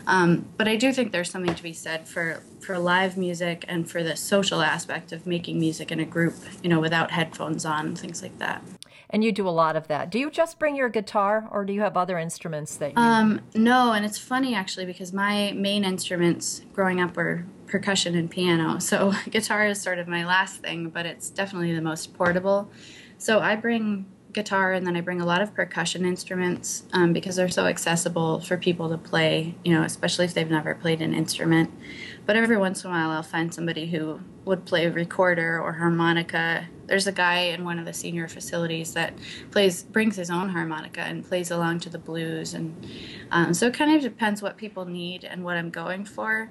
Um, 0.10 0.48
but 0.58 0.68
I 0.68 0.76
do 0.76 0.92
think 0.92 1.12
there's 1.12 1.30
something 1.30 1.54
to 1.54 1.62
be 1.62 1.72
said 1.72 2.08
for 2.08 2.42
for 2.62 2.80
live 2.80 3.16
music 3.16 3.64
and 3.68 3.90
for 3.90 4.04
the 4.04 4.16
social 4.16 4.62
aspect 4.62 5.12
of 5.12 5.28
making 5.28 5.60
music 5.60 5.92
in 5.92 6.00
a 6.00 6.06
group, 6.06 6.34
you 6.64 6.70
know, 6.70 6.80
without 6.80 7.12
headphones 7.12 7.64
on, 7.64 7.96
things 7.96 8.24
like 8.24 8.38
that. 8.40 8.64
And 9.12 9.24
you 9.24 9.32
do 9.32 9.48
a 9.48 9.52
lot 9.52 9.76
of 9.76 9.88
that. 9.88 10.10
Do 10.10 10.18
you 10.18 10.32
just 10.32 10.58
bring 10.58 10.76
your 10.76 10.90
guitar, 10.90 11.48
or 11.52 11.64
do 11.64 11.74
you 11.74 11.82
have 11.82 11.96
other 11.96 12.18
instruments 12.18 12.76
that 12.78 12.92
you? 12.92 12.98
Um, 12.98 13.42
no, 13.54 13.94
and 13.94 14.04
it's 14.04 14.18
funny 14.18 14.56
actually 14.56 14.86
because 14.86 15.14
my 15.14 15.52
main 15.52 15.86
instruments 15.86 16.64
growing 16.74 17.00
up 17.00 17.16
were 17.16 17.46
percussion 17.68 18.16
and 18.16 18.32
piano. 18.32 18.80
So 18.80 19.14
guitar 19.30 19.68
is 19.68 19.80
sort 19.80 20.00
of 20.00 20.08
my 20.08 20.26
last 20.26 20.62
thing, 20.62 20.90
but 20.90 21.06
it's 21.06 21.30
definitely 21.30 21.76
the 21.76 21.82
most 21.82 22.16
portable. 22.16 22.68
So 23.20 23.42
I 23.42 23.56
bring 23.56 24.08
guitar 24.32 24.74
and 24.74 24.86
then 24.86 24.96
I 24.96 25.02
bring 25.02 25.22
a 25.22 25.26
lot 25.26 25.42
of 25.42 25.54
percussion 25.54 26.06
instruments 26.06 26.84
um, 26.94 27.14
because 27.14 27.36
they're 27.36 27.50
so 27.50 27.66
accessible 27.66 28.42
for 28.42 28.58
people 28.58 28.90
to 28.90 28.98
play, 28.98 29.56
you 29.64 29.74
know, 29.74 29.84
especially 29.84 30.26
if 30.26 30.34
they've 30.34 30.50
never 30.50 30.76
played 30.76 31.02
an 31.02 31.14
instrument. 31.14 31.72
But 32.26 32.36
every 32.36 32.58
once 32.58 32.84
in 32.84 32.92
a 32.92 32.94
while, 32.94 33.10
I'll 33.10 33.24
find 33.24 33.52
somebody 33.52 33.88
who 33.88 34.20
would 34.46 34.66
play 34.66 34.88
recorder 34.88 35.60
or 35.60 35.74
harmonica. 35.74 36.68
There's 36.86 37.08
a 37.08 37.12
guy 37.12 37.40
in 37.40 37.66
one 37.66 37.80
of 37.80 37.86
the 37.86 37.94
senior 37.94 38.28
facilities 38.28 38.94
that 38.94 39.14
plays, 39.52 39.82
brings 39.82 40.16
his 40.16 40.30
own 40.30 40.50
harmonica 40.50 41.02
and 41.02 41.26
plays 41.26 41.50
along 41.50 41.80
to 41.82 41.90
the 41.90 41.98
blues, 41.98 42.54
and 42.54 42.88
um, 43.32 43.54
so 43.54 43.68
it 43.68 43.74
kind 43.74 43.96
of 43.96 44.02
depends 44.02 44.42
what 44.42 44.58
people 44.58 44.86
need 44.86 45.24
and 45.24 45.44
what 45.44 45.58
I'm 45.58 45.70
going 45.70 46.06
for. 46.06 46.50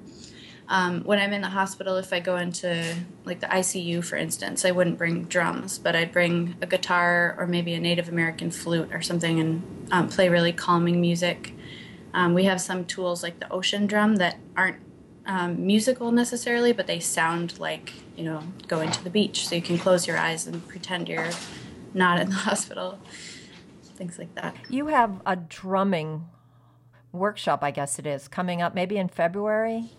Um, 0.71 1.03
when 1.05 1.19
I'm 1.19 1.33
in 1.33 1.41
the 1.41 1.49
hospital, 1.49 1.97
if 1.97 2.13
I 2.13 2.21
go 2.21 2.37
into 2.37 2.95
like 3.25 3.41
the 3.41 3.47
ICU, 3.47 4.05
for 4.05 4.17
instance, 4.17 4.65
I 4.67 4.71
wouldn't 4.71 4.99
bring 4.99 5.25
drums, 5.25 5.79
but 5.79 5.97
I'd 5.97 6.13
bring 6.13 6.57
a 6.61 6.67
guitar 6.67 7.35
or 7.39 7.47
maybe 7.47 7.73
a 7.73 7.81
Native 7.81 8.09
American 8.09 8.51
flute 8.51 8.91
or 8.93 9.01
something 9.01 9.41
and 9.41 9.89
um, 9.91 10.09
play 10.09 10.29
really 10.29 10.53
calming 10.53 11.01
music. 11.01 11.55
Um, 12.13 12.35
we 12.35 12.45
have 12.45 12.61
some 12.61 12.85
tools 12.85 13.23
like 13.23 13.41
the 13.41 13.51
ocean 13.51 13.87
drum 13.87 14.17
that 14.17 14.37
aren't 14.57 14.79
um, 15.25 15.67
musical 15.67 16.13
necessarily, 16.13 16.73
but 16.73 16.87
they 16.87 17.01
sound 17.01 17.59
like 17.59 17.93
you 18.17 18.25
know 18.25 18.43
going 18.67 18.91
to 18.91 19.05
the 19.05 19.11
beach. 19.11 19.49
So 19.49 19.55
you 19.55 19.63
can 19.63 19.79
close 19.79 20.07
your 20.07 20.19
eyes 20.19 20.47
and 20.47 20.67
pretend 20.69 21.09
you're 21.09 21.31
not 21.95 22.21
in 22.21 22.29
the 22.29 22.35
hospital. 22.49 22.99
Things 23.97 24.19
like 24.19 24.35
that. 24.35 24.55
You 24.69 24.89
have 24.89 25.23
a 25.25 25.35
drumming 25.35 26.29
workshop, 27.11 27.63
I 27.63 27.71
guess 27.71 27.99
it 27.99 28.07
is, 28.07 28.29
coming 28.29 28.63
up 28.63 28.75
maybe 28.75 28.97
in 28.97 29.09
February. 29.09 29.91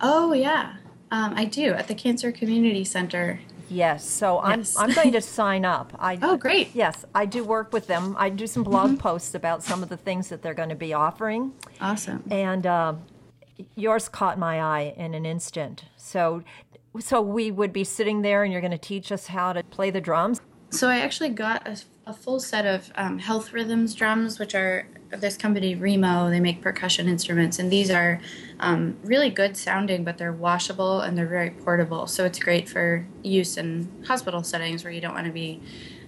Oh 0.00 0.32
yeah, 0.32 0.76
um, 1.10 1.34
I 1.36 1.44
do 1.44 1.72
at 1.72 1.88
the 1.88 1.94
Cancer 1.94 2.32
Community 2.32 2.84
Center. 2.84 3.40
Yes, 3.70 4.08
so 4.08 4.40
I'm. 4.40 4.64
I'm 4.78 4.92
going 4.92 5.12
to 5.12 5.20
sign 5.38 5.64
up. 5.64 5.92
I, 5.98 6.18
oh, 6.22 6.36
great. 6.36 6.70
Yes, 6.74 7.04
I 7.14 7.26
do 7.26 7.44
work 7.44 7.72
with 7.72 7.86
them. 7.86 8.14
I 8.18 8.30
do 8.30 8.46
some 8.46 8.62
blog 8.62 8.90
mm-hmm. 8.90 8.96
posts 8.96 9.34
about 9.34 9.62
some 9.62 9.82
of 9.82 9.88
the 9.88 9.96
things 9.96 10.28
that 10.28 10.42
they're 10.42 10.54
going 10.54 10.70
to 10.70 10.74
be 10.74 10.94
offering. 10.94 11.52
Awesome. 11.80 12.24
And 12.30 12.66
uh, 12.66 12.94
yours 13.74 14.08
caught 14.08 14.38
my 14.38 14.60
eye 14.60 14.94
in 14.96 15.14
an 15.14 15.26
instant. 15.26 15.84
So, 15.96 16.42
so 16.98 17.20
we 17.20 17.50
would 17.50 17.72
be 17.72 17.84
sitting 17.84 18.22
there, 18.22 18.42
and 18.42 18.52
you're 18.52 18.62
going 18.62 18.70
to 18.70 18.78
teach 18.78 19.12
us 19.12 19.26
how 19.26 19.52
to 19.52 19.62
play 19.64 19.90
the 19.90 20.00
drums. 20.00 20.40
So 20.70 20.88
I 20.88 20.98
actually 20.98 21.30
got 21.30 21.66
a, 21.66 21.78
a 22.06 22.12
full 22.12 22.40
set 22.40 22.66
of 22.66 22.92
um, 22.94 23.18
Health 23.18 23.52
Rhythms 23.52 23.94
drums, 23.94 24.38
which 24.38 24.54
are 24.54 24.86
this 25.10 25.36
company 25.36 25.74
Remo. 25.74 26.28
They 26.28 26.40
make 26.40 26.60
percussion 26.60 27.08
instruments, 27.08 27.58
and 27.58 27.72
these 27.72 27.90
are 27.90 28.20
um, 28.60 28.96
really 29.02 29.30
good 29.30 29.56
sounding, 29.56 30.04
but 30.04 30.18
they're 30.18 30.32
washable 30.32 31.00
and 31.00 31.16
they're 31.16 31.26
very 31.26 31.50
portable. 31.50 32.06
So 32.06 32.26
it's 32.26 32.38
great 32.38 32.68
for 32.68 33.06
use 33.22 33.56
in 33.56 33.88
hospital 34.06 34.42
settings 34.42 34.84
where 34.84 34.92
you 34.92 35.00
don't 35.00 35.14
want 35.14 35.26
to 35.26 35.32
be, 35.32 35.62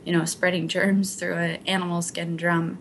you 0.05 0.13
know, 0.13 0.27
spreading 0.27 0.69
germs 0.69 1.15
through 1.15 1.37
an 1.37 1.67
animal 1.67 2.03
skin 2.03 2.37
drum. 2.37 2.79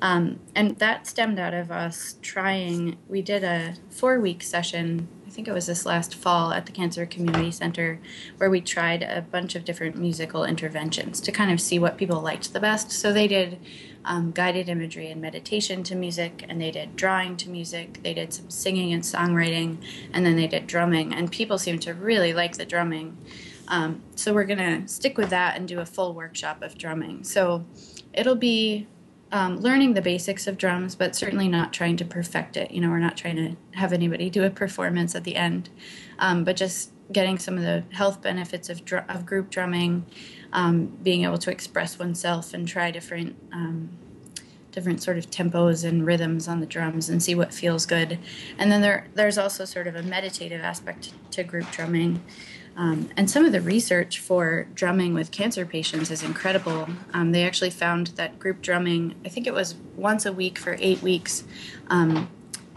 Um, 0.00 0.40
and 0.56 0.76
that 0.78 1.06
stemmed 1.06 1.38
out 1.38 1.54
of 1.54 1.70
us 1.70 2.16
trying. 2.22 2.98
We 3.08 3.22
did 3.22 3.44
a 3.44 3.74
four 3.90 4.18
week 4.18 4.42
session, 4.42 5.06
think 5.32 5.48
it 5.48 5.52
was 5.52 5.66
this 5.66 5.86
last 5.86 6.14
fall 6.14 6.52
at 6.52 6.66
the 6.66 6.72
Cancer 6.72 7.06
Community 7.06 7.50
Center, 7.50 7.98
where 8.36 8.50
we 8.50 8.60
tried 8.60 9.02
a 9.02 9.22
bunch 9.22 9.54
of 9.54 9.64
different 9.64 9.96
musical 9.96 10.44
interventions 10.44 11.20
to 11.22 11.32
kind 11.32 11.50
of 11.50 11.60
see 11.60 11.78
what 11.78 11.96
people 11.96 12.20
liked 12.20 12.52
the 12.52 12.60
best. 12.60 12.92
So 12.92 13.12
they 13.12 13.26
did 13.26 13.58
um, 14.04 14.32
guided 14.32 14.68
imagery 14.68 15.10
and 15.10 15.22
meditation 15.22 15.82
to 15.84 15.94
music, 15.94 16.44
and 16.48 16.60
they 16.60 16.70
did 16.70 16.96
drawing 16.96 17.38
to 17.38 17.48
music. 17.48 18.02
They 18.02 18.12
did 18.12 18.34
some 18.34 18.50
singing 18.50 18.92
and 18.92 19.02
songwriting, 19.02 19.78
and 20.12 20.26
then 20.26 20.36
they 20.36 20.46
did 20.46 20.66
drumming. 20.66 21.14
And 21.14 21.30
people 21.32 21.56
seemed 21.56 21.82
to 21.82 21.94
really 21.94 22.34
like 22.34 22.58
the 22.58 22.66
drumming. 22.66 23.16
Um, 23.68 24.02
so 24.14 24.34
we're 24.34 24.44
going 24.44 24.58
to 24.82 24.86
stick 24.86 25.16
with 25.16 25.30
that 25.30 25.56
and 25.56 25.66
do 25.66 25.80
a 25.80 25.86
full 25.86 26.12
workshop 26.12 26.62
of 26.62 26.76
drumming. 26.76 27.24
So 27.24 27.64
it'll 28.12 28.34
be 28.34 28.86
um, 29.32 29.58
learning 29.60 29.94
the 29.94 30.02
basics 30.02 30.46
of 30.46 30.58
drums, 30.58 30.94
but 30.94 31.16
certainly 31.16 31.48
not 31.48 31.72
trying 31.72 31.96
to 31.96 32.04
perfect 32.04 32.56
it. 32.56 32.70
You 32.70 32.80
know, 32.82 32.90
we're 32.90 32.98
not 32.98 33.16
trying 33.16 33.36
to 33.36 33.56
have 33.78 33.92
anybody 33.92 34.28
do 34.28 34.44
a 34.44 34.50
performance 34.50 35.14
at 35.14 35.24
the 35.24 35.36
end, 35.36 35.70
um, 36.18 36.44
but 36.44 36.54
just 36.54 36.92
getting 37.10 37.38
some 37.38 37.56
of 37.56 37.62
the 37.62 37.82
health 37.90 38.22
benefits 38.22 38.68
of, 38.68 38.84
dr- 38.84 39.08
of 39.08 39.26
group 39.26 39.50
drumming, 39.50 40.04
um, 40.52 40.86
being 41.02 41.24
able 41.24 41.38
to 41.38 41.50
express 41.50 41.98
oneself 41.98 42.52
and 42.52 42.68
try 42.68 42.90
different 42.90 43.36
um, 43.52 43.90
different 44.70 45.02
sort 45.02 45.18
of 45.18 45.30
tempos 45.30 45.86
and 45.86 46.06
rhythms 46.06 46.48
on 46.48 46.60
the 46.60 46.66
drums 46.66 47.10
and 47.10 47.22
see 47.22 47.34
what 47.34 47.52
feels 47.52 47.84
good. 47.84 48.18
And 48.58 48.72
then 48.72 48.80
there 48.80 49.06
there's 49.14 49.38
also 49.38 49.64
sort 49.64 49.86
of 49.86 49.94
a 49.96 50.02
meditative 50.02 50.62
aspect 50.62 51.12
to 51.32 51.44
group 51.44 51.70
drumming. 51.70 52.22
Um, 52.76 53.10
and 53.16 53.30
some 53.30 53.44
of 53.44 53.52
the 53.52 53.60
research 53.60 54.18
for 54.18 54.66
drumming 54.74 55.12
with 55.12 55.30
cancer 55.30 55.66
patients 55.66 56.10
is 56.10 56.22
incredible. 56.22 56.88
Um, 57.12 57.32
they 57.32 57.44
actually 57.44 57.70
found 57.70 58.08
that 58.08 58.38
group 58.38 58.62
drumming, 58.62 59.14
I 59.24 59.28
think 59.28 59.46
it 59.46 59.52
was 59.52 59.74
once 59.96 60.24
a 60.24 60.32
week 60.32 60.58
for 60.58 60.76
eight 60.80 61.02
weeks, 61.02 61.44
um, 61.88 62.28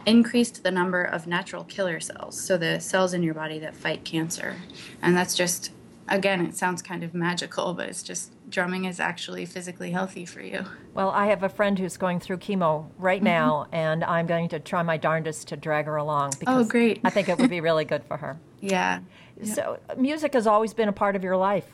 increased 0.06 0.64
the 0.64 0.72
number 0.72 1.04
of 1.04 1.28
natural 1.28 1.64
killer 1.64 2.00
cells, 2.00 2.40
so 2.40 2.58
the 2.58 2.80
cells 2.80 3.14
in 3.14 3.24
your 3.24 3.34
body 3.34 3.58
that 3.60 3.76
fight 3.76 4.04
cancer. 4.04 4.58
And 5.02 5.16
that's 5.16 5.34
just, 5.34 5.72
again, 6.08 6.46
it 6.46 6.56
sounds 6.56 6.82
kind 6.82 7.04
of 7.04 7.14
magical, 7.14 7.74
but 7.74 7.90
it's 7.90 8.04
just 8.04 8.32
drumming 8.50 8.86
is 8.86 9.00
actually 9.00 9.46
physically 9.46 9.92
healthy 9.92 10.26
for 10.26 10.42
you. 10.42 10.66
Well, 10.94 11.10
I 11.10 11.28
have 11.28 11.44
a 11.44 11.50
friend 11.50 11.78
who's 11.78 11.98
going 11.98 12.20
through 12.20 12.38
chemo 12.38 12.88
right 12.98 13.18
mm-hmm. 13.18 13.26
now, 13.26 13.68
and 13.72 14.04
I'm 14.04 14.28
going 14.28 14.50
to 14.50 14.60
try 14.60 14.84
my 14.84 14.98
darndest 14.98 15.48
to 15.50 15.58
drag 15.58 15.86
her 15.86 15.96
along 15.96 16.34
oh, 16.36 16.40
because 16.40 16.66
oh, 16.66 16.70
great. 16.70 17.02
I 17.04 17.10
think 17.10 17.30
it 17.30 17.38
would 17.38 17.50
be 17.50 17.62
really 17.62 17.86
good 17.86 18.04
for 18.04 18.18
her. 18.18 18.38
Yeah. 18.62 19.02
So, 19.44 19.80
music 19.96 20.34
has 20.34 20.48
always 20.48 20.74
been 20.74 20.90
a 20.90 20.94
part 20.94 21.16
of 21.16 21.24
your 21.24 21.38
life. 21.38 21.70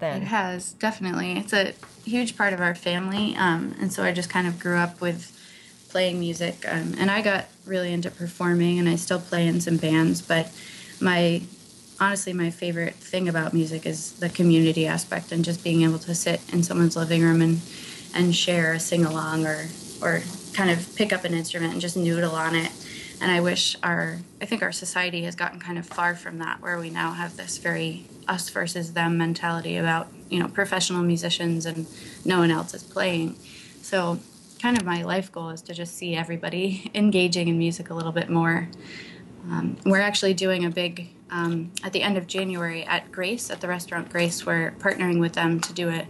Then. 0.00 0.22
It 0.22 0.24
has 0.24 0.72
definitely. 0.72 1.38
It's 1.38 1.52
a 1.52 1.74
huge 2.04 2.36
part 2.36 2.52
of 2.52 2.60
our 2.60 2.74
family, 2.74 3.36
um, 3.36 3.76
and 3.80 3.92
so 3.92 4.02
I 4.02 4.10
just 4.10 4.28
kind 4.28 4.48
of 4.48 4.58
grew 4.58 4.76
up 4.76 5.00
with 5.00 5.38
playing 5.90 6.18
music. 6.18 6.64
Um, 6.66 6.96
and 6.98 7.12
I 7.12 7.22
got 7.22 7.46
really 7.64 7.92
into 7.92 8.10
performing, 8.10 8.80
and 8.80 8.88
I 8.88 8.96
still 8.96 9.20
play 9.20 9.46
in 9.46 9.60
some 9.60 9.76
bands. 9.76 10.20
But 10.20 10.50
my 11.00 11.42
honestly, 12.02 12.32
my 12.32 12.50
favorite 12.50 12.94
thing 12.96 13.28
about 13.28 13.54
music 13.54 13.86
is 13.86 14.12
the 14.14 14.28
community 14.28 14.88
aspect 14.88 15.30
and 15.30 15.44
just 15.44 15.62
being 15.62 15.82
able 15.82 16.00
to 16.00 16.12
sit 16.16 16.40
in 16.52 16.60
someone's 16.64 16.96
living 16.96 17.22
room 17.22 17.40
and 17.40 17.60
and 18.12 18.34
share 18.34 18.72
a 18.72 18.80
sing 18.80 19.04
along 19.04 19.46
or 19.46 19.66
or 20.02 20.20
kind 20.52 20.68
of 20.68 20.94
pick 20.96 21.12
up 21.12 21.24
an 21.24 21.32
instrument 21.32 21.72
and 21.72 21.80
just 21.80 21.96
noodle 21.96 22.34
on 22.34 22.56
it. 22.56 22.72
And 23.20 23.30
I 23.30 23.40
wish 23.40 23.76
our 23.84 24.18
I 24.40 24.46
think 24.46 24.62
our 24.62 24.72
society 24.72 25.22
has 25.22 25.36
gotten 25.36 25.60
kind 25.60 25.78
of 25.78 25.86
far 25.86 26.16
from 26.16 26.38
that 26.38 26.60
where 26.60 26.76
we 26.76 26.90
now 26.90 27.12
have 27.12 27.36
this 27.36 27.58
very 27.58 28.04
us 28.26 28.48
versus 28.50 28.94
them 28.94 29.16
mentality 29.16 29.76
about, 29.76 30.08
you 30.28 30.40
know, 30.40 30.48
professional 30.48 31.04
musicians 31.04 31.66
and 31.66 31.86
no 32.24 32.38
one 32.40 32.50
else 32.50 32.74
is 32.74 32.82
playing. 32.82 33.36
So 33.80 34.18
kind 34.60 34.76
of 34.76 34.84
my 34.84 35.04
life 35.04 35.30
goal 35.30 35.50
is 35.50 35.62
to 35.62 35.72
just 35.72 35.96
see 35.96 36.16
everybody 36.16 36.90
engaging 36.96 37.46
in 37.46 37.58
music 37.58 37.90
a 37.90 37.94
little 37.94 38.12
bit 38.12 38.28
more. 38.28 38.68
Um, 39.48 39.76
we're 39.84 40.00
actually 40.00 40.34
doing 40.34 40.64
a 40.64 40.70
big 40.70 41.08
um, 41.32 41.72
at 41.82 41.92
the 41.92 42.02
end 42.02 42.16
of 42.16 42.26
January 42.26 42.84
at 42.84 43.10
Grace, 43.10 43.50
at 43.50 43.60
the 43.60 43.66
restaurant 43.66 44.10
Grace. 44.10 44.46
We're 44.46 44.72
partnering 44.72 45.18
with 45.18 45.32
them 45.32 45.60
to 45.60 45.72
do 45.72 45.88
a, 45.88 46.06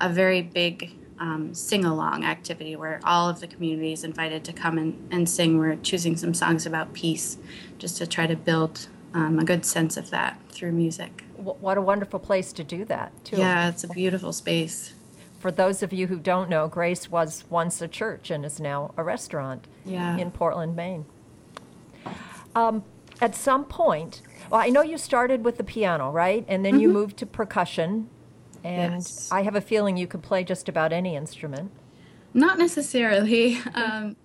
a 0.00 0.08
very 0.10 0.42
big 0.42 0.90
um, 1.18 1.54
sing 1.54 1.84
along 1.84 2.24
activity 2.24 2.74
where 2.74 3.00
all 3.04 3.28
of 3.28 3.40
the 3.40 3.46
community 3.46 3.92
is 3.92 4.02
invited 4.02 4.44
to 4.44 4.52
come 4.52 4.76
and, 4.76 5.08
and 5.12 5.28
sing. 5.28 5.58
We're 5.58 5.76
choosing 5.76 6.16
some 6.16 6.34
songs 6.34 6.66
about 6.66 6.92
peace 6.92 7.38
just 7.78 7.96
to 7.98 8.06
try 8.06 8.26
to 8.26 8.34
build 8.34 8.88
um, 9.14 9.38
a 9.38 9.44
good 9.44 9.64
sense 9.64 9.96
of 9.96 10.10
that 10.10 10.40
through 10.48 10.72
music. 10.72 11.22
What 11.36 11.78
a 11.78 11.82
wonderful 11.82 12.18
place 12.18 12.52
to 12.54 12.64
do 12.64 12.84
that, 12.86 13.12
too. 13.24 13.36
Yeah, 13.36 13.68
it's 13.68 13.84
a 13.84 13.88
beautiful 13.88 14.32
space. 14.32 14.94
For 15.38 15.52
those 15.52 15.82
of 15.82 15.92
you 15.92 16.08
who 16.08 16.18
don't 16.18 16.48
know, 16.48 16.66
Grace 16.66 17.10
was 17.10 17.44
once 17.48 17.80
a 17.80 17.86
church 17.86 18.30
and 18.30 18.44
is 18.44 18.58
now 18.58 18.92
a 18.96 19.04
restaurant 19.04 19.66
yeah. 19.84 20.16
in 20.16 20.30
Portland, 20.30 20.74
Maine. 20.74 21.04
Um, 22.56 22.82
at 23.24 23.34
some 23.34 23.64
point, 23.64 24.20
well, 24.50 24.60
I 24.60 24.68
know 24.68 24.82
you 24.82 24.98
started 24.98 25.46
with 25.46 25.56
the 25.56 25.64
piano, 25.64 26.10
right? 26.10 26.44
And 26.46 26.62
then 26.62 26.74
mm-hmm. 26.74 26.82
you 26.82 26.88
moved 26.90 27.16
to 27.18 27.26
percussion. 27.26 28.10
And 28.62 28.96
yes. 28.96 29.32
I 29.32 29.42
have 29.42 29.56
a 29.56 29.62
feeling 29.62 29.96
you 29.96 30.06
could 30.06 30.22
play 30.22 30.44
just 30.44 30.68
about 30.68 30.92
any 30.92 31.16
instrument. 31.16 31.70
Not 32.34 32.58
necessarily. 32.58 33.58
Um, 33.74 34.16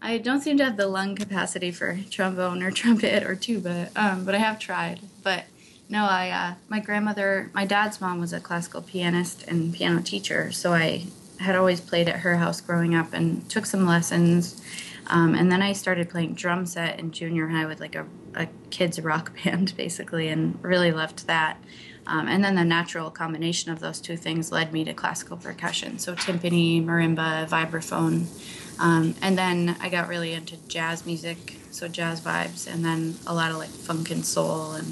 I 0.00 0.18
don't 0.18 0.40
seem 0.40 0.56
to 0.58 0.64
have 0.64 0.76
the 0.76 0.86
lung 0.86 1.16
capacity 1.16 1.70
for 1.70 1.98
trombone 2.10 2.62
or 2.62 2.70
trumpet 2.80 3.24
or 3.24 3.34
tuba, 3.34 3.90
um, 3.94 4.24
but 4.24 4.34
I 4.34 4.38
have 4.38 4.58
tried. 4.58 5.00
But 5.22 5.44
no, 5.88 6.04
I 6.04 6.30
uh, 6.30 6.54
my 6.68 6.80
grandmother, 6.80 7.50
my 7.54 7.66
dad's 7.66 8.00
mom 8.00 8.20
was 8.20 8.32
a 8.32 8.40
classical 8.40 8.82
pianist 8.82 9.42
and 9.48 9.74
piano 9.74 10.00
teacher, 10.02 10.52
so 10.52 10.72
I 10.74 11.06
had 11.40 11.56
always 11.56 11.80
played 11.80 12.08
at 12.08 12.20
her 12.20 12.36
house 12.36 12.60
growing 12.60 12.94
up 12.94 13.12
and 13.12 13.48
took 13.50 13.66
some 13.66 13.86
lessons 13.86 14.62
um, 15.08 15.34
and 15.34 15.50
then 15.50 15.62
I 15.62 15.72
started 15.72 16.10
playing 16.10 16.34
drum 16.34 16.66
set 16.66 16.98
in 16.98 17.10
junior 17.12 17.48
high 17.48 17.66
with 17.66 17.80
like 17.80 17.94
a, 17.94 18.06
a 18.34 18.48
kids 18.70 19.00
rock 19.00 19.32
band 19.44 19.74
basically, 19.76 20.28
and 20.28 20.58
really 20.62 20.92
loved 20.92 21.26
that. 21.26 21.58
Um, 22.08 22.28
and 22.28 22.44
then 22.44 22.54
the 22.54 22.64
natural 22.64 23.10
combination 23.10 23.72
of 23.72 23.80
those 23.80 24.00
two 24.00 24.16
things 24.16 24.52
led 24.52 24.72
me 24.72 24.84
to 24.84 24.94
classical 24.94 25.36
percussion, 25.36 25.98
so 25.98 26.14
timpani, 26.14 26.84
marimba, 26.84 27.48
vibraphone. 27.48 28.26
Um, 28.78 29.14
and 29.22 29.36
then 29.36 29.76
I 29.80 29.88
got 29.88 30.08
really 30.08 30.32
into 30.32 30.56
jazz 30.68 31.04
music, 31.04 31.56
so 31.70 31.88
jazz 31.88 32.20
vibes, 32.20 32.72
and 32.72 32.84
then 32.84 33.16
a 33.26 33.34
lot 33.34 33.50
of 33.50 33.56
like 33.56 33.70
funk 33.70 34.10
and 34.10 34.24
soul 34.24 34.72
and 34.72 34.86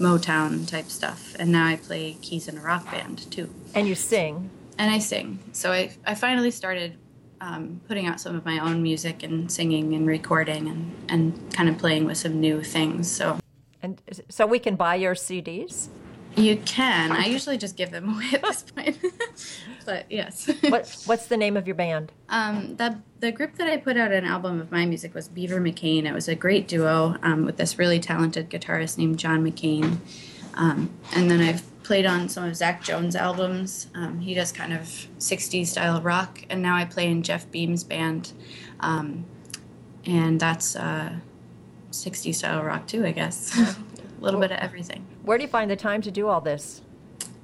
Motown 0.00 0.66
type 0.66 0.90
stuff. 0.90 1.34
And 1.38 1.52
now 1.52 1.66
I 1.66 1.76
play 1.76 2.16
keys 2.20 2.48
in 2.48 2.58
a 2.58 2.60
rock 2.60 2.90
band 2.90 3.30
too. 3.30 3.48
And 3.74 3.86
you 3.86 3.94
sing? 3.94 4.50
And 4.78 4.90
I 4.90 4.98
sing. 4.98 5.38
So 5.52 5.72
I, 5.72 5.92
I 6.06 6.14
finally 6.14 6.50
started 6.50 6.96
um, 7.40 7.80
putting 7.88 8.06
out 8.06 8.20
some 8.20 8.36
of 8.36 8.44
my 8.44 8.58
own 8.58 8.82
music 8.82 9.22
and 9.22 9.50
singing 9.50 9.94
and 9.94 10.06
recording 10.06 10.68
and, 10.68 10.94
and 11.08 11.52
kind 11.52 11.68
of 11.68 11.78
playing 11.78 12.04
with 12.04 12.18
some 12.18 12.40
new 12.40 12.62
things. 12.62 13.10
So, 13.10 13.38
and 13.82 14.00
so 14.28 14.46
we 14.46 14.58
can 14.58 14.76
buy 14.76 14.96
your 14.96 15.14
CDs. 15.14 15.88
You 16.36 16.56
can. 16.58 17.12
I 17.12 17.26
usually 17.26 17.58
just 17.58 17.76
give 17.76 17.90
them 17.90 18.08
away 18.14 18.28
at 18.34 18.42
this 18.42 18.62
point. 18.62 18.98
but 19.84 20.06
yes. 20.10 20.50
what, 20.68 21.02
what's 21.06 21.26
the 21.26 21.36
name 21.36 21.56
of 21.56 21.66
your 21.66 21.74
band? 21.74 22.12
Um, 22.28 22.76
the 22.76 22.98
the 23.18 23.32
group 23.32 23.56
that 23.56 23.68
I 23.68 23.76
put 23.76 23.96
out 23.96 24.12
an 24.12 24.24
album 24.24 24.60
of 24.60 24.70
my 24.70 24.86
music 24.86 25.14
was 25.14 25.28
Beaver 25.28 25.60
McCain. 25.60 26.04
It 26.04 26.12
was 26.12 26.28
a 26.28 26.34
great 26.34 26.68
duo 26.68 27.16
um, 27.22 27.44
with 27.44 27.56
this 27.56 27.78
really 27.78 28.00
talented 28.00 28.48
guitarist 28.48 28.96
named 28.96 29.18
John 29.18 29.44
McCain. 29.44 29.98
Um, 30.54 30.90
and 31.14 31.30
then 31.30 31.40
I've 31.40 31.62
played 31.90 32.06
on 32.06 32.28
some 32.28 32.44
of 32.44 32.54
Zach 32.54 32.84
Jones' 32.84 33.16
albums. 33.16 33.88
Um, 33.96 34.20
he 34.20 34.32
does 34.32 34.52
kind 34.52 34.72
of 34.72 34.82
60s 35.18 35.66
style 35.66 36.00
rock, 36.00 36.40
and 36.48 36.62
now 36.62 36.76
I 36.76 36.84
play 36.84 37.08
in 37.08 37.24
Jeff 37.24 37.50
Beam's 37.50 37.82
band, 37.82 38.32
um, 38.78 39.24
and 40.06 40.38
that's 40.38 40.76
uh, 40.76 41.16
60s 41.90 42.36
style 42.36 42.62
rock 42.62 42.86
too, 42.86 43.04
I 43.04 43.10
guess. 43.10 43.58
a 43.58 43.76
little 44.20 44.38
bit 44.38 44.52
of 44.52 44.58
everything. 44.58 45.04
Where 45.24 45.36
do 45.36 45.42
you 45.42 45.50
find 45.50 45.68
the 45.68 45.74
time 45.74 46.00
to 46.02 46.12
do 46.12 46.28
all 46.28 46.40
this? 46.40 46.80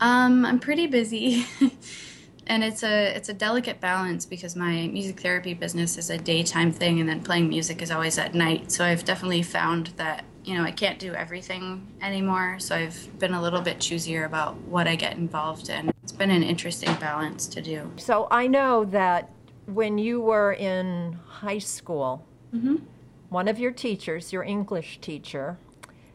Um, 0.00 0.44
I'm 0.44 0.60
pretty 0.60 0.86
busy. 0.86 1.44
and 2.46 2.62
it's 2.62 2.84
a 2.84 3.16
it's 3.16 3.28
a 3.28 3.34
delicate 3.34 3.80
balance 3.80 4.24
because 4.24 4.54
my 4.54 4.86
music 4.86 5.18
therapy 5.18 5.54
business 5.54 5.98
is 5.98 6.08
a 6.08 6.18
daytime 6.18 6.70
thing 6.70 7.00
and 7.00 7.08
then 7.08 7.20
playing 7.20 7.48
music 7.48 7.82
is 7.82 7.90
always 7.90 8.16
at 8.18 8.34
night 8.34 8.70
so 8.70 8.84
i've 8.84 9.04
definitely 9.04 9.42
found 9.42 9.88
that 9.96 10.24
you 10.46 10.54
know, 10.54 10.62
I 10.62 10.70
can't 10.70 10.98
do 11.00 11.12
everything 11.12 11.86
anymore. 12.00 12.56
So 12.60 12.76
I've 12.76 13.18
been 13.18 13.34
a 13.34 13.42
little 13.42 13.60
bit 13.60 13.78
choosier 13.78 14.24
about 14.24 14.56
what 14.62 14.86
I 14.86 14.94
get 14.94 15.16
involved 15.16 15.68
in. 15.68 15.92
It's 16.04 16.12
been 16.12 16.30
an 16.30 16.44
interesting 16.44 16.94
balance 16.94 17.48
to 17.48 17.60
do. 17.60 17.90
So 17.96 18.28
I 18.30 18.46
know 18.46 18.84
that 18.86 19.32
when 19.66 19.98
you 19.98 20.20
were 20.20 20.52
in 20.52 21.18
high 21.26 21.58
school, 21.58 22.24
mm-hmm. 22.54 22.76
one 23.28 23.48
of 23.48 23.58
your 23.58 23.72
teachers, 23.72 24.32
your 24.32 24.44
English 24.44 25.00
teacher, 25.00 25.58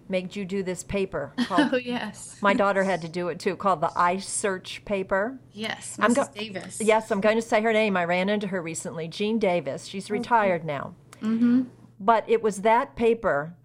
made 0.08 0.34
you 0.34 0.46
do 0.46 0.64
this 0.64 0.82
paper. 0.82 1.34
Called, 1.48 1.74
oh 1.74 1.78
yes. 1.78 2.38
my 2.42 2.54
daughter 2.54 2.86
had 2.86 3.02
to 3.02 3.10
do 3.10 3.28
it 3.28 3.40
too, 3.40 3.58
called 3.58 3.82
the 3.82 3.92
I 3.98 4.18
Search 4.18 4.84
paper. 4.86 5.40
Yes, 5.52 5.98
Mrs. 6.00 6.16
Go- 6.16 6.28
Davis. 6.34 6.82
Yes, 6.82 7.12
I'm 7.12 7.22
going 7.22 7.36
to 7.36 7.42
say 7.42 7.62
her 7.62 7.74
name. 7.74 7.98
I 7.98 8.06
ran 8.06 8.30
into 8.30 8.48
her 8.48 8.62
recently, 8.62 9.10
Jean 9.10 9.40
Davis. 9.40 9.88
She's 9.88 10.10
retired 10.10 10.64
now. 10.64 10.96
Mm-hmm. 11.22 11.64
But 12.00 12.26
it 12.28 12.42
was 12.42 12.62
that 12.62 12.96
paper 12.96 13.56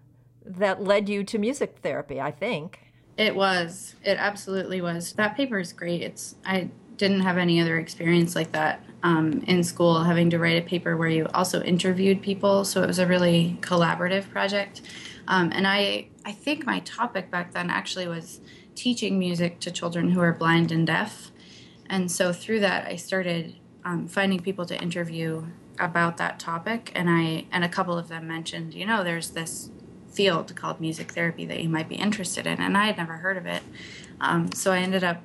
that 0.47 0.83
led 0.83 1.09
you 1.09 1.23
to 1.25 1.37
music 1.37 1.77
therapy, 1.81 2.19
I 2.19 2.31
think. 2.31 2.79
It 3.17 3.35
was. 3.35 3.95
It 4.03 4.17
absolutely 4.19 4.81
was. 4.81 5.13
That 5.13 5.35
paper 5.35 5.59
is 5.59 5.73
great. 5.73 6.01
It's 6.01 6.35
I 6.45 6.69
didn't 6.97 7.21
have 7.21 7.37
any 7.37 7.61
other 7.61 7.77
experience 7.77 8.35
like 8.35 8.51
that 8.51 8.83
um, 9.03 9.43
in 9.47 9.63
school, 9.63 10.03
having 10.03 10.29
to 10.31 10.39
write 10.39 10.61
a 10.61 10.67
paper 10.67 10.97
where 10.97 11.09
you 11.09 11.27
also 11.33 11.61
interviewed 11.61 12.21
people. 12.21 12.65
So 12.65 12.81
it 12.83 12.87
was 12.87 12.99
a 12.99 13.07
really 13.07 13.57
collaborative 13.61 14.29
project. 14.29 14.81
Um, 15.27 15.51
and 15.53 15.67
I, 15.67 16.07
I 16.25 16.31
think 16.31 16.65
my 16.65 16.79
topic 16.79 17.29
back 17.29 17.53
then 17.53 17.69
actually 17.69 18.07
was 18.07 18.41
teaching 18.75 19.19
music 19.19 19.59
to 19.61 19.71
children 19.71 20.11
who 20.11 20.21
are 20.21 20.33
blind 20.33 20.71
and 20.71 20.87
deaf. 20.87 21.31
And 21.89 22.11
so 22.11 22.33
through 22.33 22.61
that, 22.61 22.87
I 22.87 22.95
started 22.95 23.55
um, 23.85 24.07
finding 24.07 24.39
people 24.39 24.65
to 24.65 24.81
interview 24.81 25.45
about 25.79 26.17
that 26.17 26.39
topic. 26.39 26.91
And 26.95 27.09
I 27.09 27.45
and 27.51 27.63
a 27.63 27.69
couple 27.69 27.97
of 27.97 28.07
them 28.07 28.27
mentioned, 28.27 28.73
you 28.73 28.85
know, 28.85 29.03
there's 29.03 29.31
this 29.31 29.69
field 30.17 30.55
called 30.55 30.81
music 30.81 31.11
therapy 31.11 31.45
that 31.45 31.61
you 31.61 31.69
might 31.69 31.87
be 31.87 31.93
interested 31.93 32.47
in, 32.47 32.59
and 32.59 32.75
I 32.75 32.87
had 32.87 32.97
never 32.97 33.17
heard 33.17 33.37
of 33.37 33.45
it. 33.45 33.61
Um, 34.19 34.51
so 34.51 34.71
I 34.71 34.79
ended 34.79 35.03
up 35.03 35.21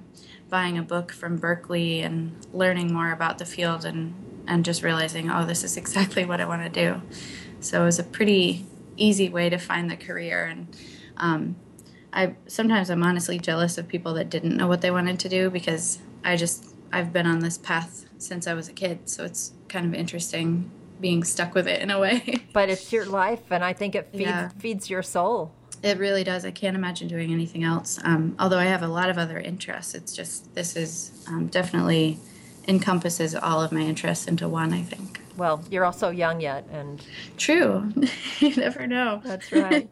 buying 0.51 0.77
a 0.77 0.83
book 0.83 1.13
from 1.13 1.39
Berkeley 1.39 2.03
and 2.03 2.37
learning 2.53 2.93
more 2.93 3.11
about 3.11 3.39
the 3.39 3.47
field 3.47 3.87
and 3.87 4.15
and 4.47 4.67
just 4.67 4.83
realizing, 4.83 5.31
oh, 5.31 5.47
this 5.47 5.65
is 5.65 5.77
exactly 5.83 6.27
what 6.27 6.43
I 6.43 6.45
want 6.45 6.63
to 6.63 6.69
do. 6.69 7.01
So 7.61 7.83
it 7.83 7.85
was 7.87 7.99
a 7.99 8.05
pretty 8.05 8.67
easy 8.99 9.31
way 9.31 9.49
to 9.49 9.57
find 9.57 9.91
the 9.91 9.97
career 9.97 10.45
and 10.45 10.77
um, 11.17 11.57
I 12.13 12.35
sometimes 12.47 12.91
I'm 12.91 13.03
honestly 13.03 13.39
jealous 13.39 13.79
of 13.79 13.89
people 13.89 14.13
that 14.15 14.29
didn't 14.29 14.55
know 14.59 14.67
what 14.67 14.83
they 14.83 14.91
wanted 14.91 15.19
to 15.21 15.29
do 15.31 15.49
because 15.49 16.01
I 16.23 16.37
just 16.37 16.75
I've 16.93 17.15
been 17.15 17.27
on 17.27 17.39
this 17.39 17.57
path 17.57 18.05
since 18.19 18.47
I 18.47 18.53
was 18.53 18.69
a 18.69 18.75
kid, 18.75 19.09
so 19.09 19.25
it's 19.25 19.53
kind 19.69 19.87
of 19.87 19.95
interesting 19.95 20.71
being 21.03 21.25
stuck 21.25 21.55
with 21.55 21.69
it 21.69 21.83
in 21.83 21.91
a 21.91 22.01
way. 22.01 22.43
but 22.55 22.71
it's 22.71 22.91
your 22.93 23.05
life, 23.05 23.51
and 23.51 23.63
I 23.63 23.75
think 23.75 23.95
it 23.95 24.09
feeds 24.13 24.23
yeah. 24.23 24.49
feeds 24.59 24.89
your 24.89 25.03
soul. 25.03 25.53
It 25.83 25.99
really 25.99 26.25
does. 26.25 26.47
I 26.47 26.53
can't 26.53 26.77
imagine 26.77 27.09
doing 27.09 27.33
anything 27.33 27.65
else. 27.65 27.99
Um, 28.05 28.37
although 28.39 28.59
I 28.59 28.65
have 28.65 28.83
a 28.83 28.89
lot 28.89 29.11
of 29.11 29.19
other 29.19 29.39
interests, 29.39 29.95
it's 29.95 30.15
just 30.15 30.55
this 30.55 30.77
is 30.77 31.27
um, 31.29 31.49
definitely 31.49 32.19
encompasses 32.69 33.35
all 33.35 33.61
of 33.61 33.73
my 33.73 33.81
interests 33.81 34.27
into 34.27 34.49
one. 34.49 34.73
I 34.73 34.83
think. 34.83 35.21
Well, 35.37 35.63
you're 35.71 35.85
also 35.85 36.11
young 36.11 36.41
yet, 36.41 36.67
and 36.71 37.05
true. 37.37 37.93
you 38.39 38.55
never 38.57 38.87
know. 38.87 39.21
That's 39.25 39.53
right. 39.53 39.89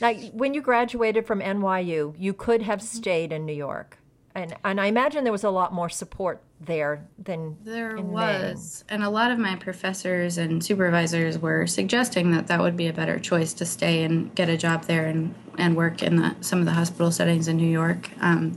now, 0.00 0.12
when 0.32 0.54
you 0.54 0.60
graduated 0.60 1.26
from 1.26 1.40
NYU, 1.40 2.14
you 2.18 2.34
could 2.34 2.62
have 2.62 2.82
stayed 2.82 3.32
in 3.32 3.46
New 3.46 3.54
York 3.54 3.96
and 4.34 4.56
and 4.64 4.80
I 4.80 4.86
imagine 4.86 5.24
there 5.24 5.32
was 5.32 5.44
a 5.44 5.50
lot 5.50 5.72
more 5.72 5.88
support 5.88 6.42
there 6.60 7.08
than 7.18 7.56
there 7.62 7.96
was, 7.96 8.84
and 8.88 9.02
a 9.02 9.10
lot 9.10 9.30
of 9.30 9.38
my 9.38 9.56
professors 9.56 10.36
and 10.36 10.62
supervisors 10.62 11.38
were 11.38 11.66
suggesting 11.66 12.32
that 12.32 12.48
that 12.48 12.60
would 12.60 12.76
be 12.76 12.86
a 12.86 12.92
better 12.92 13.18
choice 13.18 13.54
to 13.54 13.64
stay 13.64 14.04
and 14.04 14.34
get 14.34 14.48
a 14.48 14.56
job 14.56 14.84
there 14.84 15.06
and 15.06 15.34
and 15.58 15.76
work 15.76 16.02
in 16.02 16.16
the, 16.16 16.36
some 16.40 16.58
of 16.58 16.64
the 16.64 16.72
hospital 16.72 17.10
settings 17.10 17.48
in 17.48 17.56
New 17.56 17.68
York. 17.68 18.10
Um, 18.20 18.56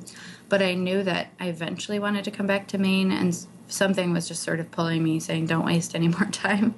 but 0.49 0.61
I 0.61 0.73
knew 0.73 1.03
that 1.03 1.27
I 1.39 1.47
eventually 1.47 1.99
wanted 1.99 2.23
to 2.25 2.31
come 2.31 2.45
back 2.45 2.67
to 2.69 2.77
Maine, 2.77 3.11
and 3.11 3.35
something 3.67 4.13
was 4.13 4.27
just 4.27 4.43
sort 4.43 4.59
of 4.59 4.69
pulling 4.69 5.03
me, 5.03 5.19
saying, 5.19 5.47
"Don't 5.47 5.65
waste 5.65 5.95
any 5.95 6.07
more 6.19 6.25
time." 6.25 6.75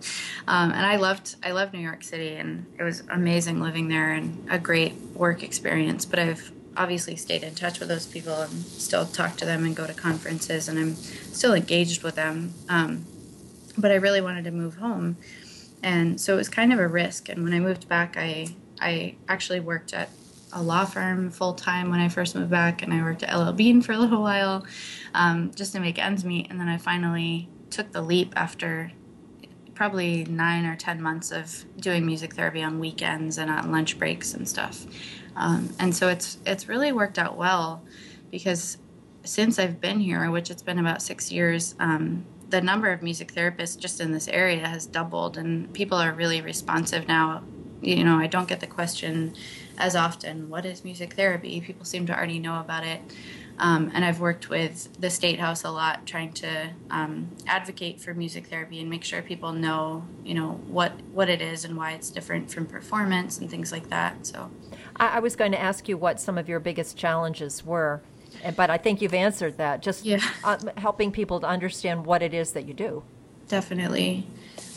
Um, 0.48 0.72
and 0.72 0.86
I 0.86 0.98
loved 0.98 1.36
I 1.44 1.52
loved 1.52 1.74
New 1.74 1.80
York 1.80 2.04
City, 2.04 2.36
and 2.36 2.66
it 2.80 2.84
was 2.84 3.04
amazing 3.10 3.62
living 3.62 3.88
there 3.88 4.12
and 4.12 4.48
a 4.50 4.60
great 4.60 4.94
work 5.14 5.44
experience. 5.44 6.06
But 6.06 6.20
I've 6.20 6.52
obviously 6.78 7.16
stayed 7.16 7.44
in 7.44 7.56
touch 7.56 7.80
with 7.80 7.90
those 7.90 8.06
people 8.06 8.34
and 8.34 8.66
still 8.66 9.06
talk 9.06 9.38
to 9.38 9.46
them 9.46 9.66
and 9.66 9.76
go 9.76 9.88
to 9.88 9.94
conferences 9.94 10.68
and 10.68 10.78
I'm 10.78 10.96
still 10.96 11.54
engaged 11.54 12.04
with 12.04 12.16
them. 12.16 12.54
Um, 12.70 13.06
but 13.78 13.92
I 13.92 13.96
really 13.96 14.22
wanted 14.22 14.46
to 14.46 14.52
move 14.52 14.76
home, 14.76 15.18
and 15.84 16.20
so 16.20 16.34
it 16.34 16.38
was 16.38 16.50
kind 16.50 16.72
of 16.72 16.80
a 16.80 16.88
risk. 16.88 17.30
And 17.30 17.44
when 17.44 17.54
I 17.54 17.60
moved 17.60 17.88
back, 17.88 18.16
I 18.18 18.56
I 18.80 19.16
actually 19.28 19.60
worked 19.60 19.94
at 19.94 20.10
a 20.54 20.62
law 20.62 20.86
firm 20.86 21.30
full 21.30 21.54
time 21.54 21.90
when 21.90 22.00
I 22.00 22.08
first 22.08 22.36
moved 22.36 22.50
back, 22.50 22.82
and 22.82 22.94
I 22.94 23.02
worked 23.02 23.24
at 23.24 23.38
LL 23.38 23.52
Bean 23.52 23.82
for 23.82 23.92
a 23.92 23.98
little 23.98 24.22
while, 24.22 24.66
um, 25.14 25.52
just 25.56 25.74
to 25.74 25.80
make 25.80 26.00
ends 26.00 26.24
meet. 26.24 26.50
And 26.50 26.60
then 26.60 26.68
I 26.68 26.78
finally 26.78 27.50
took 27.70 27.92
the 27.92 28.02
leap 28.02 28.34
after 28.36 28.92
probably 29.74 30.24
nine 30.26 30.66
or 30.66 30.78
ten 30.78 31.02
months 31.02 31.32
of 31.32 31.66
doing 31.78 32.06
music 32.06 32.34
therapy 32.36 32.64
on 32.64 32.80
weekends 32.80 33.38
and 33.38 33.52
on 33.52 33.72
lunch 33.72 34.00
breaks 34.00 34.34
and 34.34 34.48
stuff. 34.48 34.86
Um, 35.36 35.70
and 35.80 35.96
so 35.96 36.08
it's 36.08 36.38
it's 36.46 36.68
really 36.68 36.92
worked 36.92 37.20
out 37.20 37.38
well 37.38 37.84
because 38.32 38.78
since 39.24 39.60
I've 39.60 39.82
been 39.82 40.00
here, 40.00 40.30
which 40.30 40.50
it's 40.50 40.62
been 40.62 40.80
about 40.80 41.02
six 41.02 41.32
years, 41.32 41.76
um, 41.80 42.26
the 42.50 42.62
number 42.62 42.92
of 42.92 43.02
music 43.02 43.34
therapists 43.34 43.78
just 43.78 44.00
in 44.00 44.12
this 44.12 44.28
area 44.28 44.68
has 44.68 44.86
doubled, 44.86 45.38
and 45.38 45.74
people 45.74 45.98
are 45.98 46.14
really 46.14 46.42
responsive 46.42 47.08
now. 47.08 47.44
You 47.82 48.04
know, 48.04 48.18
I 48.18 48.28
don't 48.28 48.48
get 48.48 48.60
the 48.60 48.68
question 48.68 49.34
as 49.78 49.96
often, 49.96 50.50
"What 50.50 50.66
is 50.66 50.84
music 50.84 51.14
therapy?" 51.14 51.60
People 51.62 51.86
seem 51.86 52.06
to 52.08 52.16
already 52.16 52.40
know 52.40 52.60
about 52.60 52.86
it. 52.86 53.02
Um, 53.58 53.92
and 53.94 54.04
I've 54.04 54.20
worked 54.20 54.50
with 54.50 54.90
the 55.00 55.10
State 55.10 55.40
House 55.40 55.64
a 55.64 55.72
lot, 55.72 56.06
trying 56.06 56.34
to 56.34 56.72
um, 56.90 57.30
advocate 57.48 58.02
for 58.02 58.14
music 58.14 58.48
therapy 58.48 58.82
and 58.82 58.90
make 58.90 59.04
sure 59.04 59.22
people 59.22 59.54
know, 59.54 60.04
you 60.26 60.34
know, 60.34 60.60
what 60.68 60.92
what 61.14 61.30
it 61.30 61.42
is 61.42 61.64
and 61.64 61.78
why 61.78 61.92
it's 61.94 62.10
different 62.10 62.52
from 62.52 62.66
performance 62.66 63.38
and 63.38 63.50
things 63.50 63.72
like 63.72 63.90
that. 63.90 64.28
So, 64.28 64.52
I, 64.98 65.18
I 65.18 65.20
was 65.20 65.36
going 65.36 65.52
to 65.52 65.60
ask 65.60 65.88
you 65.88 65.98
what 65.98 66.20
some 66.20 66.38
of 66.38 66.50
your 66.50 66.60
biggest 66.60 66.98
challenges 66.98 67.66
were, 67.66 68.02
but 68.56 68.70
I 68.70 68.78
think 68.78 69.02
you've 69.02 69.14
answered 69.14 69.58
that. 69.58 69.82
Just 69.82 70.06
yeah. 70.06 70.20
uh, 70.44 70.58
helping 70.78 71.12
people 71.12 71.40
to 71.40 71.48
understand 71.48 72.06
what 72.06 72.22
it 72.22 72.34
is 72.34 72.52
that 72.52 72.68
you 72.68 72.74
do. 72.74 73.04
Definitely. 73.48 74.28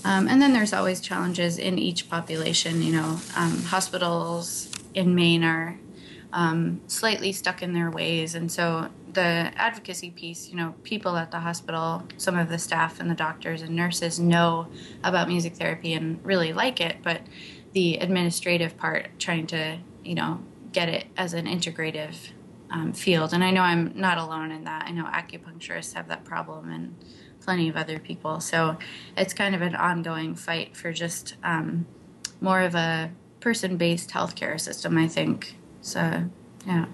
Um, 0.05 0.29
and 0.29 0.41
then 0.41 0.53
there's 0.53 0.73
always 0.73 1.01
challenges 1.01 1.59
in 1.59 1.79
each 1.79 2.09
population. 2.09 2.83
You 2.83 2.93
know, 2.93 3.21
um, 3.37 3.63
hospitals 3.65 4.71
in 4.95 5.15
Maine 5.15 5.45
are 5.45 5.79
um, 6.33 6.81
slightly 6.87 7.33
stuck 7.33 7.63
in 7.63 7.73
their 7.73 7.91
ways. 7.91 8.35
And 8.35 8.51
so 8.51 8.89
the 9.13 9.51
advocacy 9.57 10.11
piece, 10.11 10.49
you 10.49 10.57
know, 10.57 10.75
people 10.83 11.17
at 11.17 11.31
the 11.31 11.41
hospital, 11.41 12.03
some 12.17 12.37
of 12.37 12.49
the 12.49 12.59
staff 12.59 13.01
and 13.01 13.11
the 13.11 13.15
doctors 13.15 13.63
and 13.63 13.75
nurses 13.75 14.21
know 14.21 14.69
about 15.03 15.29
music 15.29 15.55
therapy 15.57 15.95
and 15.95 16.25
really 16.25 16.53
like 16.53 16.81
it, 16.81 16.99
but 17.03 17.23
the 17.73 17.97
administrative 17.97 18.77
part, 18.77 19.09
trying 19.19 19.47
to, 19.49 19.79
you 20.09 20.14
know, 20.14 20.40
get 20.73 20.88
it 20.88 21.07
as 21.18 21.35
an 21.35 21.44
integrative 21.44 22.14
um, 22.71 22.94
field. 22.94 23.35
And 23.35 23.44
I 23.44 23.51
know 23.51 23.61
I'm 23.61 23.92
not 23.94 24.16
alone 24.16 24.51
in 24.51 24.64
that. 24.64 24.85
I 24.87 24.90
know 24.90 25.05
acupuncturists 25.05 25.92
have 25.92 26.09
that 26.09 26.25
problem 26.25 26.71
and 26.71 26.94
plenty 27.42 27.68
of 27.68 27.77
other 27.77 27.99
people. 27.99 28.40
So 28.40 28.79
it's 29.16 29.35
kind 29.35 29.55
of 29.55 29.61
an 29.61 29.77
ongoing 29.77 30.35
fight 30.35 30.77
for 30.77 30.92
just 30.92 31.37
um, 31.42 31.87
more 32.40 32.62
of 32.62 32.75
a 32.75 33.11
person 33.40 33.77
based 33.77 34.11
healthcare 34.11 34.59
system, 34.59 34.97
I 34.97 35.09
think. 35.09 35.57
So, 35.83 36.25
yeah. 36.66 36.87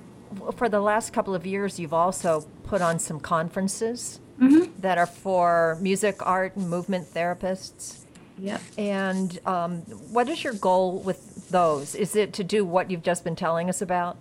For 0.57 0.69
the 0.69 0.81
last 0.81 1.13
couple 1.13 1.37
of 1.37 1.47
years, 1.47 1.79
you've 1.79 1.95
also 1.95 2.47
put 2.65 2.83
on 2.83 2.99
some 2.99 3.21
conferences 3.21 4.21
mm-hmm. 4.41 4.73
that 4.81 4.99
are 4.99 5.07
for 5.07 5.79
music, 5.81 6.17
art, 6.21 6.57
and 6.57 6.69
movement 6.69 7.15
therapists. 7.15 8.05
Yeah. 8.39 8.59
And 8.77 9.39
um, 9.47 9.77
what 10.11 10.29
is 10.29 10.43
your 10.43 10.55
goal 10.55 10.99
with 10.99 11.34
those? 11.55 11.95
Is 11.95 12.17
it 12.17 12.33
to 12.33 12.45
do 12.45 12.65
what 12.65 12.91
you've 12.91 13.05
just 13.05 13.23
been 13.23 13.37
telling 13.37 13.69
us 13.69 13.81
about? 13.81 14.17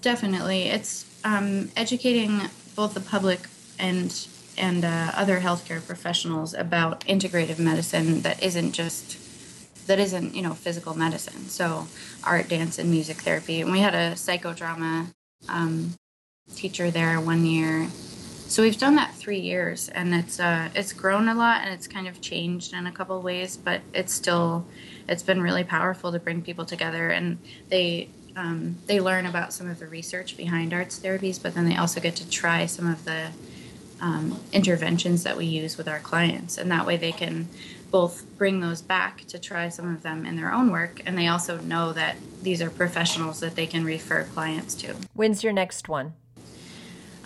Definitely. 0.00 0.64
It's 0.64 1.06
um, 1.24 1.70
educating 1.76 2.42
both 2.74 2.94
the 2.94 3.00
public 3.00 3.40
and 3.78 4.26
and 4.58 4.84
uh, 4.84 5.12
other 5.14 5.40
healthcare 5.40 5.84
professionals 5.86 6.52
about 6.54 7.00
integrative 7.06 7.58
medicine 7.58 8.22
that 8.22 8.42
isn't 8.42 8.72
just 8.72 9.16
that 9.86 9.98
isn't 9.98 10.34
you 10.34 10.42
know 10.42 10.52
physical 10.52 10.94
medicine 10.94 11.48
so 11.48 11.86
art 12.22 12.48
dance 12.48 12.78
and 12.78 12.90
music 12.90 13.16
therapy 13.22 13.62
and 13.62 13.72
we 13.72 13.80
had 13.80 13.94
a 13.94 14.12
psychodrama 14.12 15.06
um, 15.48 15.94
teacher 16.54 16.90
there 16.90 17.18
one 17.18 17.46
year 17.46 17.88
so 18.46 18.62
we've 18.62 18.78
done 18.78 18.94
that 18.96 19.14
three 19.14 19.40
years 19.40 19.88
and 19.88 20.14
it's 20.14 20.38
uh, 20.38 20.68
it's 20.74 20.92
grown 20.92 21.28
a 21.28 21.34
lot 21.34 21.62
and 21.62 21.72
it's 21.72 21.88
kind 21.88 22.06
of 22.06 22.20
changed 22.20 22.74
in 22.74 22.86
a 22.86 22.92
couple 22.92 23.20
ways 23.22 23.56
but 23.56 23.80
it's 23.94 24.12
still 24.12 24.66
it's 25.08 25.22
been 25.22 25.42
really 25.42 25.64
powerful 25.64 26.12
to 26.12 26.18
bring 26.18 26.42
people 26.42 26.64
together 26.64 27.10
and 27.10 27.38
they 27.68 28.08
um, 28.34 28.76
they 28.86 28.98
learn 28.98 29.26
about 29.26 29.52
some 29.52 29.68
of 29.68 29.78
the 29.78 29.86
research 29.86 30.36
behind 30.36 30.72
arts 30.72 30.98
therapies 30.98 31.42
but 31.42 31.54
then 31.54 31.68
they 31.68 31.76
also 31.76 32.00
get 32.00 32.16
to 32.16 32.28
try 32.28 32.66
some 32.66 32.88
of 32.88 33.04
the 33.04 33.28
um, 34.00 34.40
interventions 34.52 35.22
that 35.22 35.36
we 35.36 35.44
use 35.44 35.76
with 35.76 35.86
our 35.86 36.00
clients 36.00 36.58
and 36.58 36.70
that 36.70 36.86
way 36.86 36.96
they 36.96 37.12
can 37.12 37.48
both 37.92 38.24
bring 38.38 38.58
those 38.60 38.82
back 38.82 39.24
to 39.26 39.38
try 39.38 39.68
some 39.68 39.94
of 39.94 40.02
them 40.02 40.26
in 40.26 40.34
their 40.34 40.52
own 40.52 40.72
work, 40.72 41.02
and 41.06 41.16
they 41.16 41.28
also 41.28 41.60
know 41.60 41.92
that 41.92 42.16
these 42.42 42.60
are 42.60 42.70
professionals 42.70 43.38
that 43.38 43.54
they 43.54 43.66
can 43.66 43.84
refer 43.84 44.24
clients 44.24 44.74
to. 44.74 44.96
When's 45.12 45.44
your 45.44 45.52
next 45.52 45.88
one? 45.88 46.14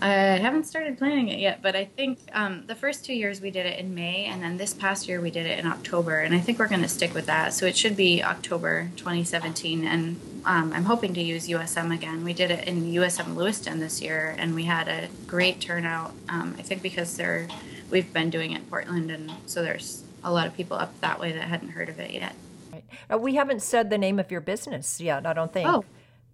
I 0.00 0.08
haven't 0.08 0.64
started 0.64 0.98
planning 0.98 1.28
it 1.28 1.38
yet, 1.38 1.62
but 1.62 1.74
I 1.74 1.86
think 1.86 2.18
um, 2.32 2.64
the 2.66 2.74
first 2.74 3.04
two 3.04 3.14
years 3.14 3.40
we 3.40 3.50
did 3.50 3.64
it 3.64 3.78
in 3.78 3.94
May, 3.94 4.26
and 4.26 4.42
then 4.42 4.58
this 4.58 4.74
past 4.74 5.08
year 5.08 5.20
we 5.20 5.30
did 5.30 5.46
it 5.46 5.58
in 5.58 5.66
October, 5.66 6.18
and 6.20 6.34
I 6.34 6.38
think 6.38 6.58
we're 6.58 6.68
going 6.68 6.82
to 6.82 6.88
stick 6.88 7.14
with 7.14 7.26
that. 7.26 7.54
So 7.54 7.64
it 7.64 7.76
should 7.76 7.96
be 7.96 8.22
October 8.22 8.90
2017, 8.96 9.86
and 9.86 10.20
um, 10.44 10.72
I'm 10.74 10.84
hoping 10.84 11.14
to 11.14 11.22
use 11.22 11.48
USM 11.48 11.94
again. 11.94 12.24
We 12.24 12.34
did 12.34 12.50
it 12.50 12.68
in 12.68 12.92
USM 12.92 13.36
Lewiston 13.36 13.80
this 13.80 14.02
year, 14.02 14.34
and 14.38 14.54
we 14.54 14.64
had 14.64 14.86
a 14.86 15.08
great 15.26 15.60
turnout. 15.60 16.12
Um, 16.28 16.54
I 16.58 16.62
think 16.62 16.82
because 16.82 17.16
they're 17.16 17.48
we've 17.90 18.12
been 18.12 18.28
doing 18.30 18.52
it 18.52 18.56
in 18.56 18.64
Portland, 18.66 19.10
and 19.10 19.32
so 19.46 19.62
there's 19.62 20.02
a 20.22 20.30
lot 20.30 20.46
of 20.46 20.54
people 20.54 20.76
up 20.76 21.00
that 21.00 21.18
way 21.18 21.32
that 21.32 21.42
hadn't 21.42 21.70
heard 21.70 21.88
of 21.88 21.98
it 21.98 22.10
yet. 22.10 22.34
Right. 22.70 22.84
Uh, 23.10 23.18
we 23.18 23.36
haven't 23.36 23.62
said 23.62 23.88
the 23.88 23.98
name 23.98 24.18
of 24.18 24.30
your 24.30 24.40
business 24.42 25.00
yet, 25.00 25.24
I 25.24 25.32
don't 25.32 25.52
think. 25.52 25.68
Oh, 25.68 25.84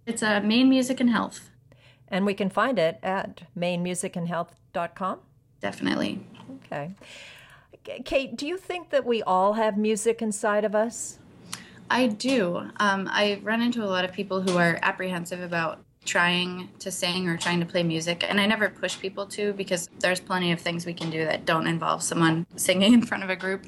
it's 0.05 0.21
uh, 0.21 0.41
Maine 0.41 0.69
Music 0.69 0.99
and 0.99 1.09
Health. 1.09 1.49
And 2.13 2.27
we 2.27 2.35
can 2.35 2.51
find 2.51 2.77
it 2.77 2.99
at 3.01 3.41
mainemusicandhealth.com? 3.57 5.19
Definitely. 5.59 6.23
Okay. 6.65 6.91
Kate, 8.05 8.37
do 8.37 8.45
you 8.45 8.55
think 8.55 8.91
that 8.91 9.03
we 9.03 9.23
all 9.23 9.53
have 9.53 9.79
music 9.79 10.21
inside 10.21 10.63
of 10.63 10.75
us? 10.75 11.17
I 11.89 12.05
do. 12.05 12.69
Um, 12.77 13.09
I 13.11 13.41
run 13.41 13.63
into 13.63 13.83
a 13.83 13.89
lot 13.89 14.05
of 14.05 14.13
people 14.13 14.41
who 14.41 14.59
are 14.59 14.77
apprehensive 14.83 15.41
about 15.41 15.79
trying 16.05 16.69
to 16.77 16.91
sing 16.91 17.27
or 17.27 17.35
trying 17.35 17.61
to 17.61 17.65
play 17.65 17.81
music 17.81 18.25
and 18.27 18.37
i 18.37 18.45
never 18.45 18.67
push 18.67 18.99
people 18.99 19.25
to 19.25 19.53
because 19.53 19.89
there's 19.99 20.19
plenty 20.19 20.51
of 20.51 20.59
things 20.59 20.85
we 20.85 20.93
can 20.93 21.09
do 21.09 21.23
that 21.23 21.45
don't 21.45 21.65
involve 21.65 22.03
someone 22.03 22.45
singing 22.57 22.91
in 22.91 23.01
front 23.01 23.23
of 23.23 23.29
a 23.29 23.37
group 23.37 23.65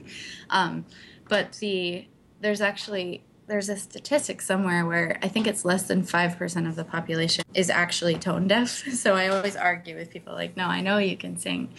um, 0.50 0.84
but 1.30 1.54
the 1.62 2.06
there's 2.42 2.60
actually 2.60 3.24
there's 3.48 3.70
a 3.70 3.78
statistic 3.78 4.42
somewhere 4.42 4.86
where 4.86 5.20
I 5.22 5.28
think 5.28 5.48
it's 5.48 5.64
less 5.66 5.84
than 5.84 6.04
5% 6.04 6.68
of 6.68 6.76
the 6.76 6.84
population 6.84 7.44
is 7.54 7.70
actually 7.70 8.16
tone 8.16 8.48
deaf. 8.48 8.84
So 9.06 9.16
I 9.16 9.28
always 9.28 9.56
argue 9.56 9.96
with 9.96 10.10
people 10.10 10.34
like, 10.34 10.58
no, 10.58 10.66
I 10.66 10.82
know 10.82 10.98
you 10.98 11.16
can 11.16 11.38
sing. 11.38 11.74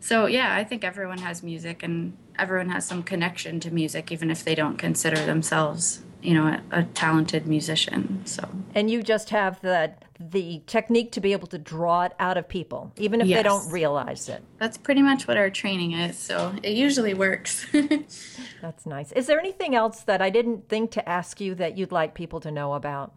So 0.00 0.26
yeah, 0.26 0.54
I 0.54 0.64
think 0.64 0.82
everyone 0.82 1.18
has 1.18 1.42
music 1.42 1.82
and 1.82 2.16
everyone 2.36 2.70
has 2.70 2.86
some 2.86 3.02
connection 3.02 3.60
to 3.60 3.70
music, 3.70 4.10
even 4.10 4.30
if 4.30 4.44
they 4.44 4.54
don't 4.54 4.76
consider 4.76 5.24
themselves, 5.24 6.02
you 6.22 6.34
know, 6.34 6.46
a, 6.72 6.80
a 6.80 6.82
talented 6.84 7.46
musician. 7.46 8.22
So 8.26 8.48
And 8.74 8.90
you 8.90 9.02
just 9.02 9.30
have 9.30 9.60
the 9.60 9.92
the 10.20 10.62
technique 10.66 11.12
to 11.12 11.20
be 11.20 11.30
able 11.32 11.46
to 11.46 11.58
draw 11.58 12.02
it 12.02 12.12
out 12.18 12.36
of 12.36 12.48
people, 12.48 12.92
even 12.96 13.20
if 13.20 13.28
Yes. 13.28 13.38
they 13.38 13.42
don't 13.44 13.70
realize 13.70 14.28
it. 14.28 14.42
that's 14.58 14.76
pretty 14.76 15.00
much 15.02 15.28
what 15.28 15.36
our 15.36 15.48
training 15.48 15.92
is. 15.92 16.18
So 16.18 16.52
it 16.64 16.72
usually 16.76 17.14
works. 17.14 17.64
That's 18.60 18.84
nice. 18.84 19.12
Is 19.12 19.26
there 19.28 19.38
anything 19.38 19.76
else 19.76 20.00
that 20.02 20.20
I 20.20 20.30
didn't 20.30 20.68
think 20.68 20.90
to 20.92 21.08
ask 21.08 21.40
you 21.40 21.54
that 21.54 21.78
you'd 21.78 21.92
like 21.92 22.14
people 22.14 22.40
to 22.40 22.50
know 22.50 22.72
about? 22.74 23.12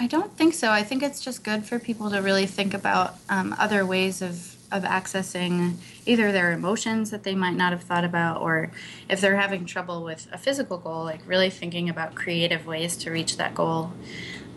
I 0.00 0.08
don't 0.08 0.36
think 0.36 0.54
so. 0.54 0.70
I 0.72 0.82
think 0.82 1.04
it's 1.04 1.20
just 1.20 1.44
good 1.44 1.64
for 1.64 1.78
people 1.78 2.10
to 2.10 2.20
really 2.20 2.46
think 2.46 2.74
about 2.74 3.14
um, 3.28 3.54
other 3.56 3.86
ways 3.86 4.20
of, 4.20 4.56
of 4.70 4.82
accessing 4.82 5.74
either 6.06 6.30
their 6.32 6.52
emotions 6.52 7.10
that 7.10 7.22
they 7.22 7.34
might 7.34 7.54
not 7.56 7.72
have 7.72 7.82
thought 7.82 8.04
about, 8.04 8.40
or 8.42 8.70
if 9.08 9.20
they're 9.20 9.36
having 9.36 9.64
trouble 9.64 10.04
with 10.04 10.28
a 10.32 10.38
physical 10.38 10.76
goal, 10.78 11.04
like 11.04 11.20
really 11.26 11.50
thinking 11.50 11.88
about 11.88 12.14
creative 12.14 12.66
ways 12.66 12.96
to 12.98 13.10
reach 13.10 13.36
that 13.38 13.54
goal. 13.54 13.92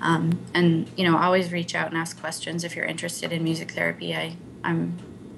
Um, 0.01 0.39
and 0.53 0.89
you 0.97 1.05
know, 1.09 1.17
always 1.17 1.51
reach 1.51 1.75
out 1.75 1.87
and 1.87 1.97
ask 1.97 2.19
questions 2.19 2.63
if 2.63 2.75
you're 2.75 2.85
interested 2.85 3.31
in 3.31 3.43
music 3.43 3.71
therapy. 3.71 4.15
I 4.15 4.35
I'm 4.63 4.97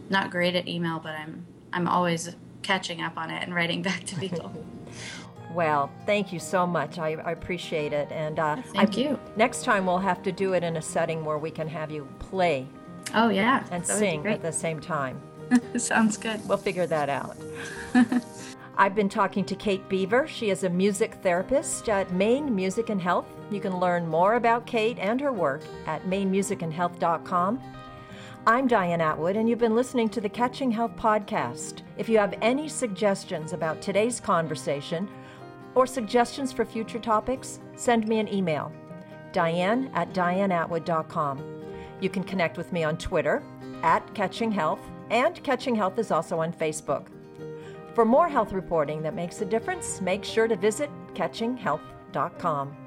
not 0.10 0.32
great 0.32 0.56
at 0.56 0.68
email, 0.68 1.00
but 1.00 1.12
I'm 1.12 1.46
I'm 1.72 1.88
always 1.88 2.36
catching 2.62 3.02
up 3.02 3.18
on 3.18 3.30
it 3.30 3.44
and 3.44 3.54
writing 3.54 3.82
back 3.90 4.06
to 4.06 4.16
people. 4.16 4.52
Well, 5.52 5.92
thank 6.08 6.34
you 6.34 6.40
so 6.40 6.66
much. 6.66 6.98
I, 6.98 7.10
I 7.12 7.32
appreciate 7.32 7.94
it. 7.94 8.12
And 8.12 8.40
uh, 8.40 8.56
Thank 8.74 8.98
I- 8.98 9.02
you. 9.02 9.20
Next 9.36 9.64
time 9.64 9.86
we'll 9.86 10.00
have 10.00 10.24
to 10.24 10.32
do 10.32 10.54
it 10.54 10.64
in 10.64 10.78
a 10.78 10.82
setting 10.82 11.24
where 11.24 11.38
we 11.38 11.52
can 11.52 11.68
have 11.68 11.92
you 11.92 12.08
play 12.18 12.66
Oh 13.14 13.30
yeah, 13.30 13.66
and 13.72 13.84
that 13.84 13.98
sing 13.98 14.26
at 14.28 14.42
the 14.42 14.52
same 14.52 14.80
time. 14.80 15.22
Sounds 15.78 16.18
good. 16.18 16.48
We'll 16.48 16.58
figure 16.58 16.88
that 16.88 17.10
out. 17.10 17.38
I've 18.78 18.96
been 18.96 19.10
talking 19.10 19.46
to 19.46 19.56
Kate 19.56 19.88
Beaver. 19.88 20.28
She 20.28 20.50
is 20.50 20.64
a 20.64 20.70
music 20.70 21.16
therapist 21.22 21.90
at 21.90 22.12
Maine 22.12 22.56
Music 22.56 22.90
and 22.90 23.00
Health. 23.00 23.28
You 23.52 23.62
can 23.62 23.80
learn 23.80 24.08
more 24.08 24.34
about 24.34 24.66
Kate 24.66 24.98
and 25.00 25.22
her 25.22 25.32
work 25.32 25.62
at 25.86 26.04
mainemusicandhealth.com. 26.06 27.62
I'm 28.48 28.68
Diane 28.68 29.00
Atwood, 29.00 29.38
and 29.38 29.48
you've 29.48 29.60
been 29.60 29.76
listening 29.76 30.10
to 30.10 30.22
the 30.22 30.28
Catching 30.28 30.72
Health 30.72 30.96
podcast. 30.98 31.82
If 31.98 32.10
you 32.10 32.18
have 32.18 32.34
any 32.42 32.68
suggestions 32.68 33.54
about 33.54 33.82
today's 33.82 34.20
conversation 34.20 35.08
or 35.76 35.86
suggestions 35.86 36.52
for 36.52 36.66
future 36.66 37.00
topics, 37.00 37.60
send 37.76 38.08
me 38.08 38.20
an 38.20 38.34
email 38.34 38.72
diane 39.32 39.90
at 39.96 40.14
dianeatwood.com. 40.14 41.53
You 42.04 42.10
can 42.10 42.26
connect 42.26 42.58
with 42.58 42.74
me 42.74 42.84
on 42.84 42.98
Twitter 42.98 43.42
at 43.82 44.14
Catching 44.14 44.52
Health, 44.52 44.82
and 45.10 45.42
Catching 45.42 45.74
Health 45.74 45.98
is 45.98 46.12
also 46.12 46.38
on 46.42 46.52
Facebook. 46.52 47.08
For 47.96 48.04
more 48.04 48.28
health 48.28 48.52
reporting 48.52 49.02
that 49.04 49.16
makes 49.16 49.40
a 49.40 49.46
difference, 49.46 50.02
make 50.02 50.26
sure 50.26 50.50
to 50.50 50.58
visit 50.58 50.90
catchinghealth.com. 51.14 52.83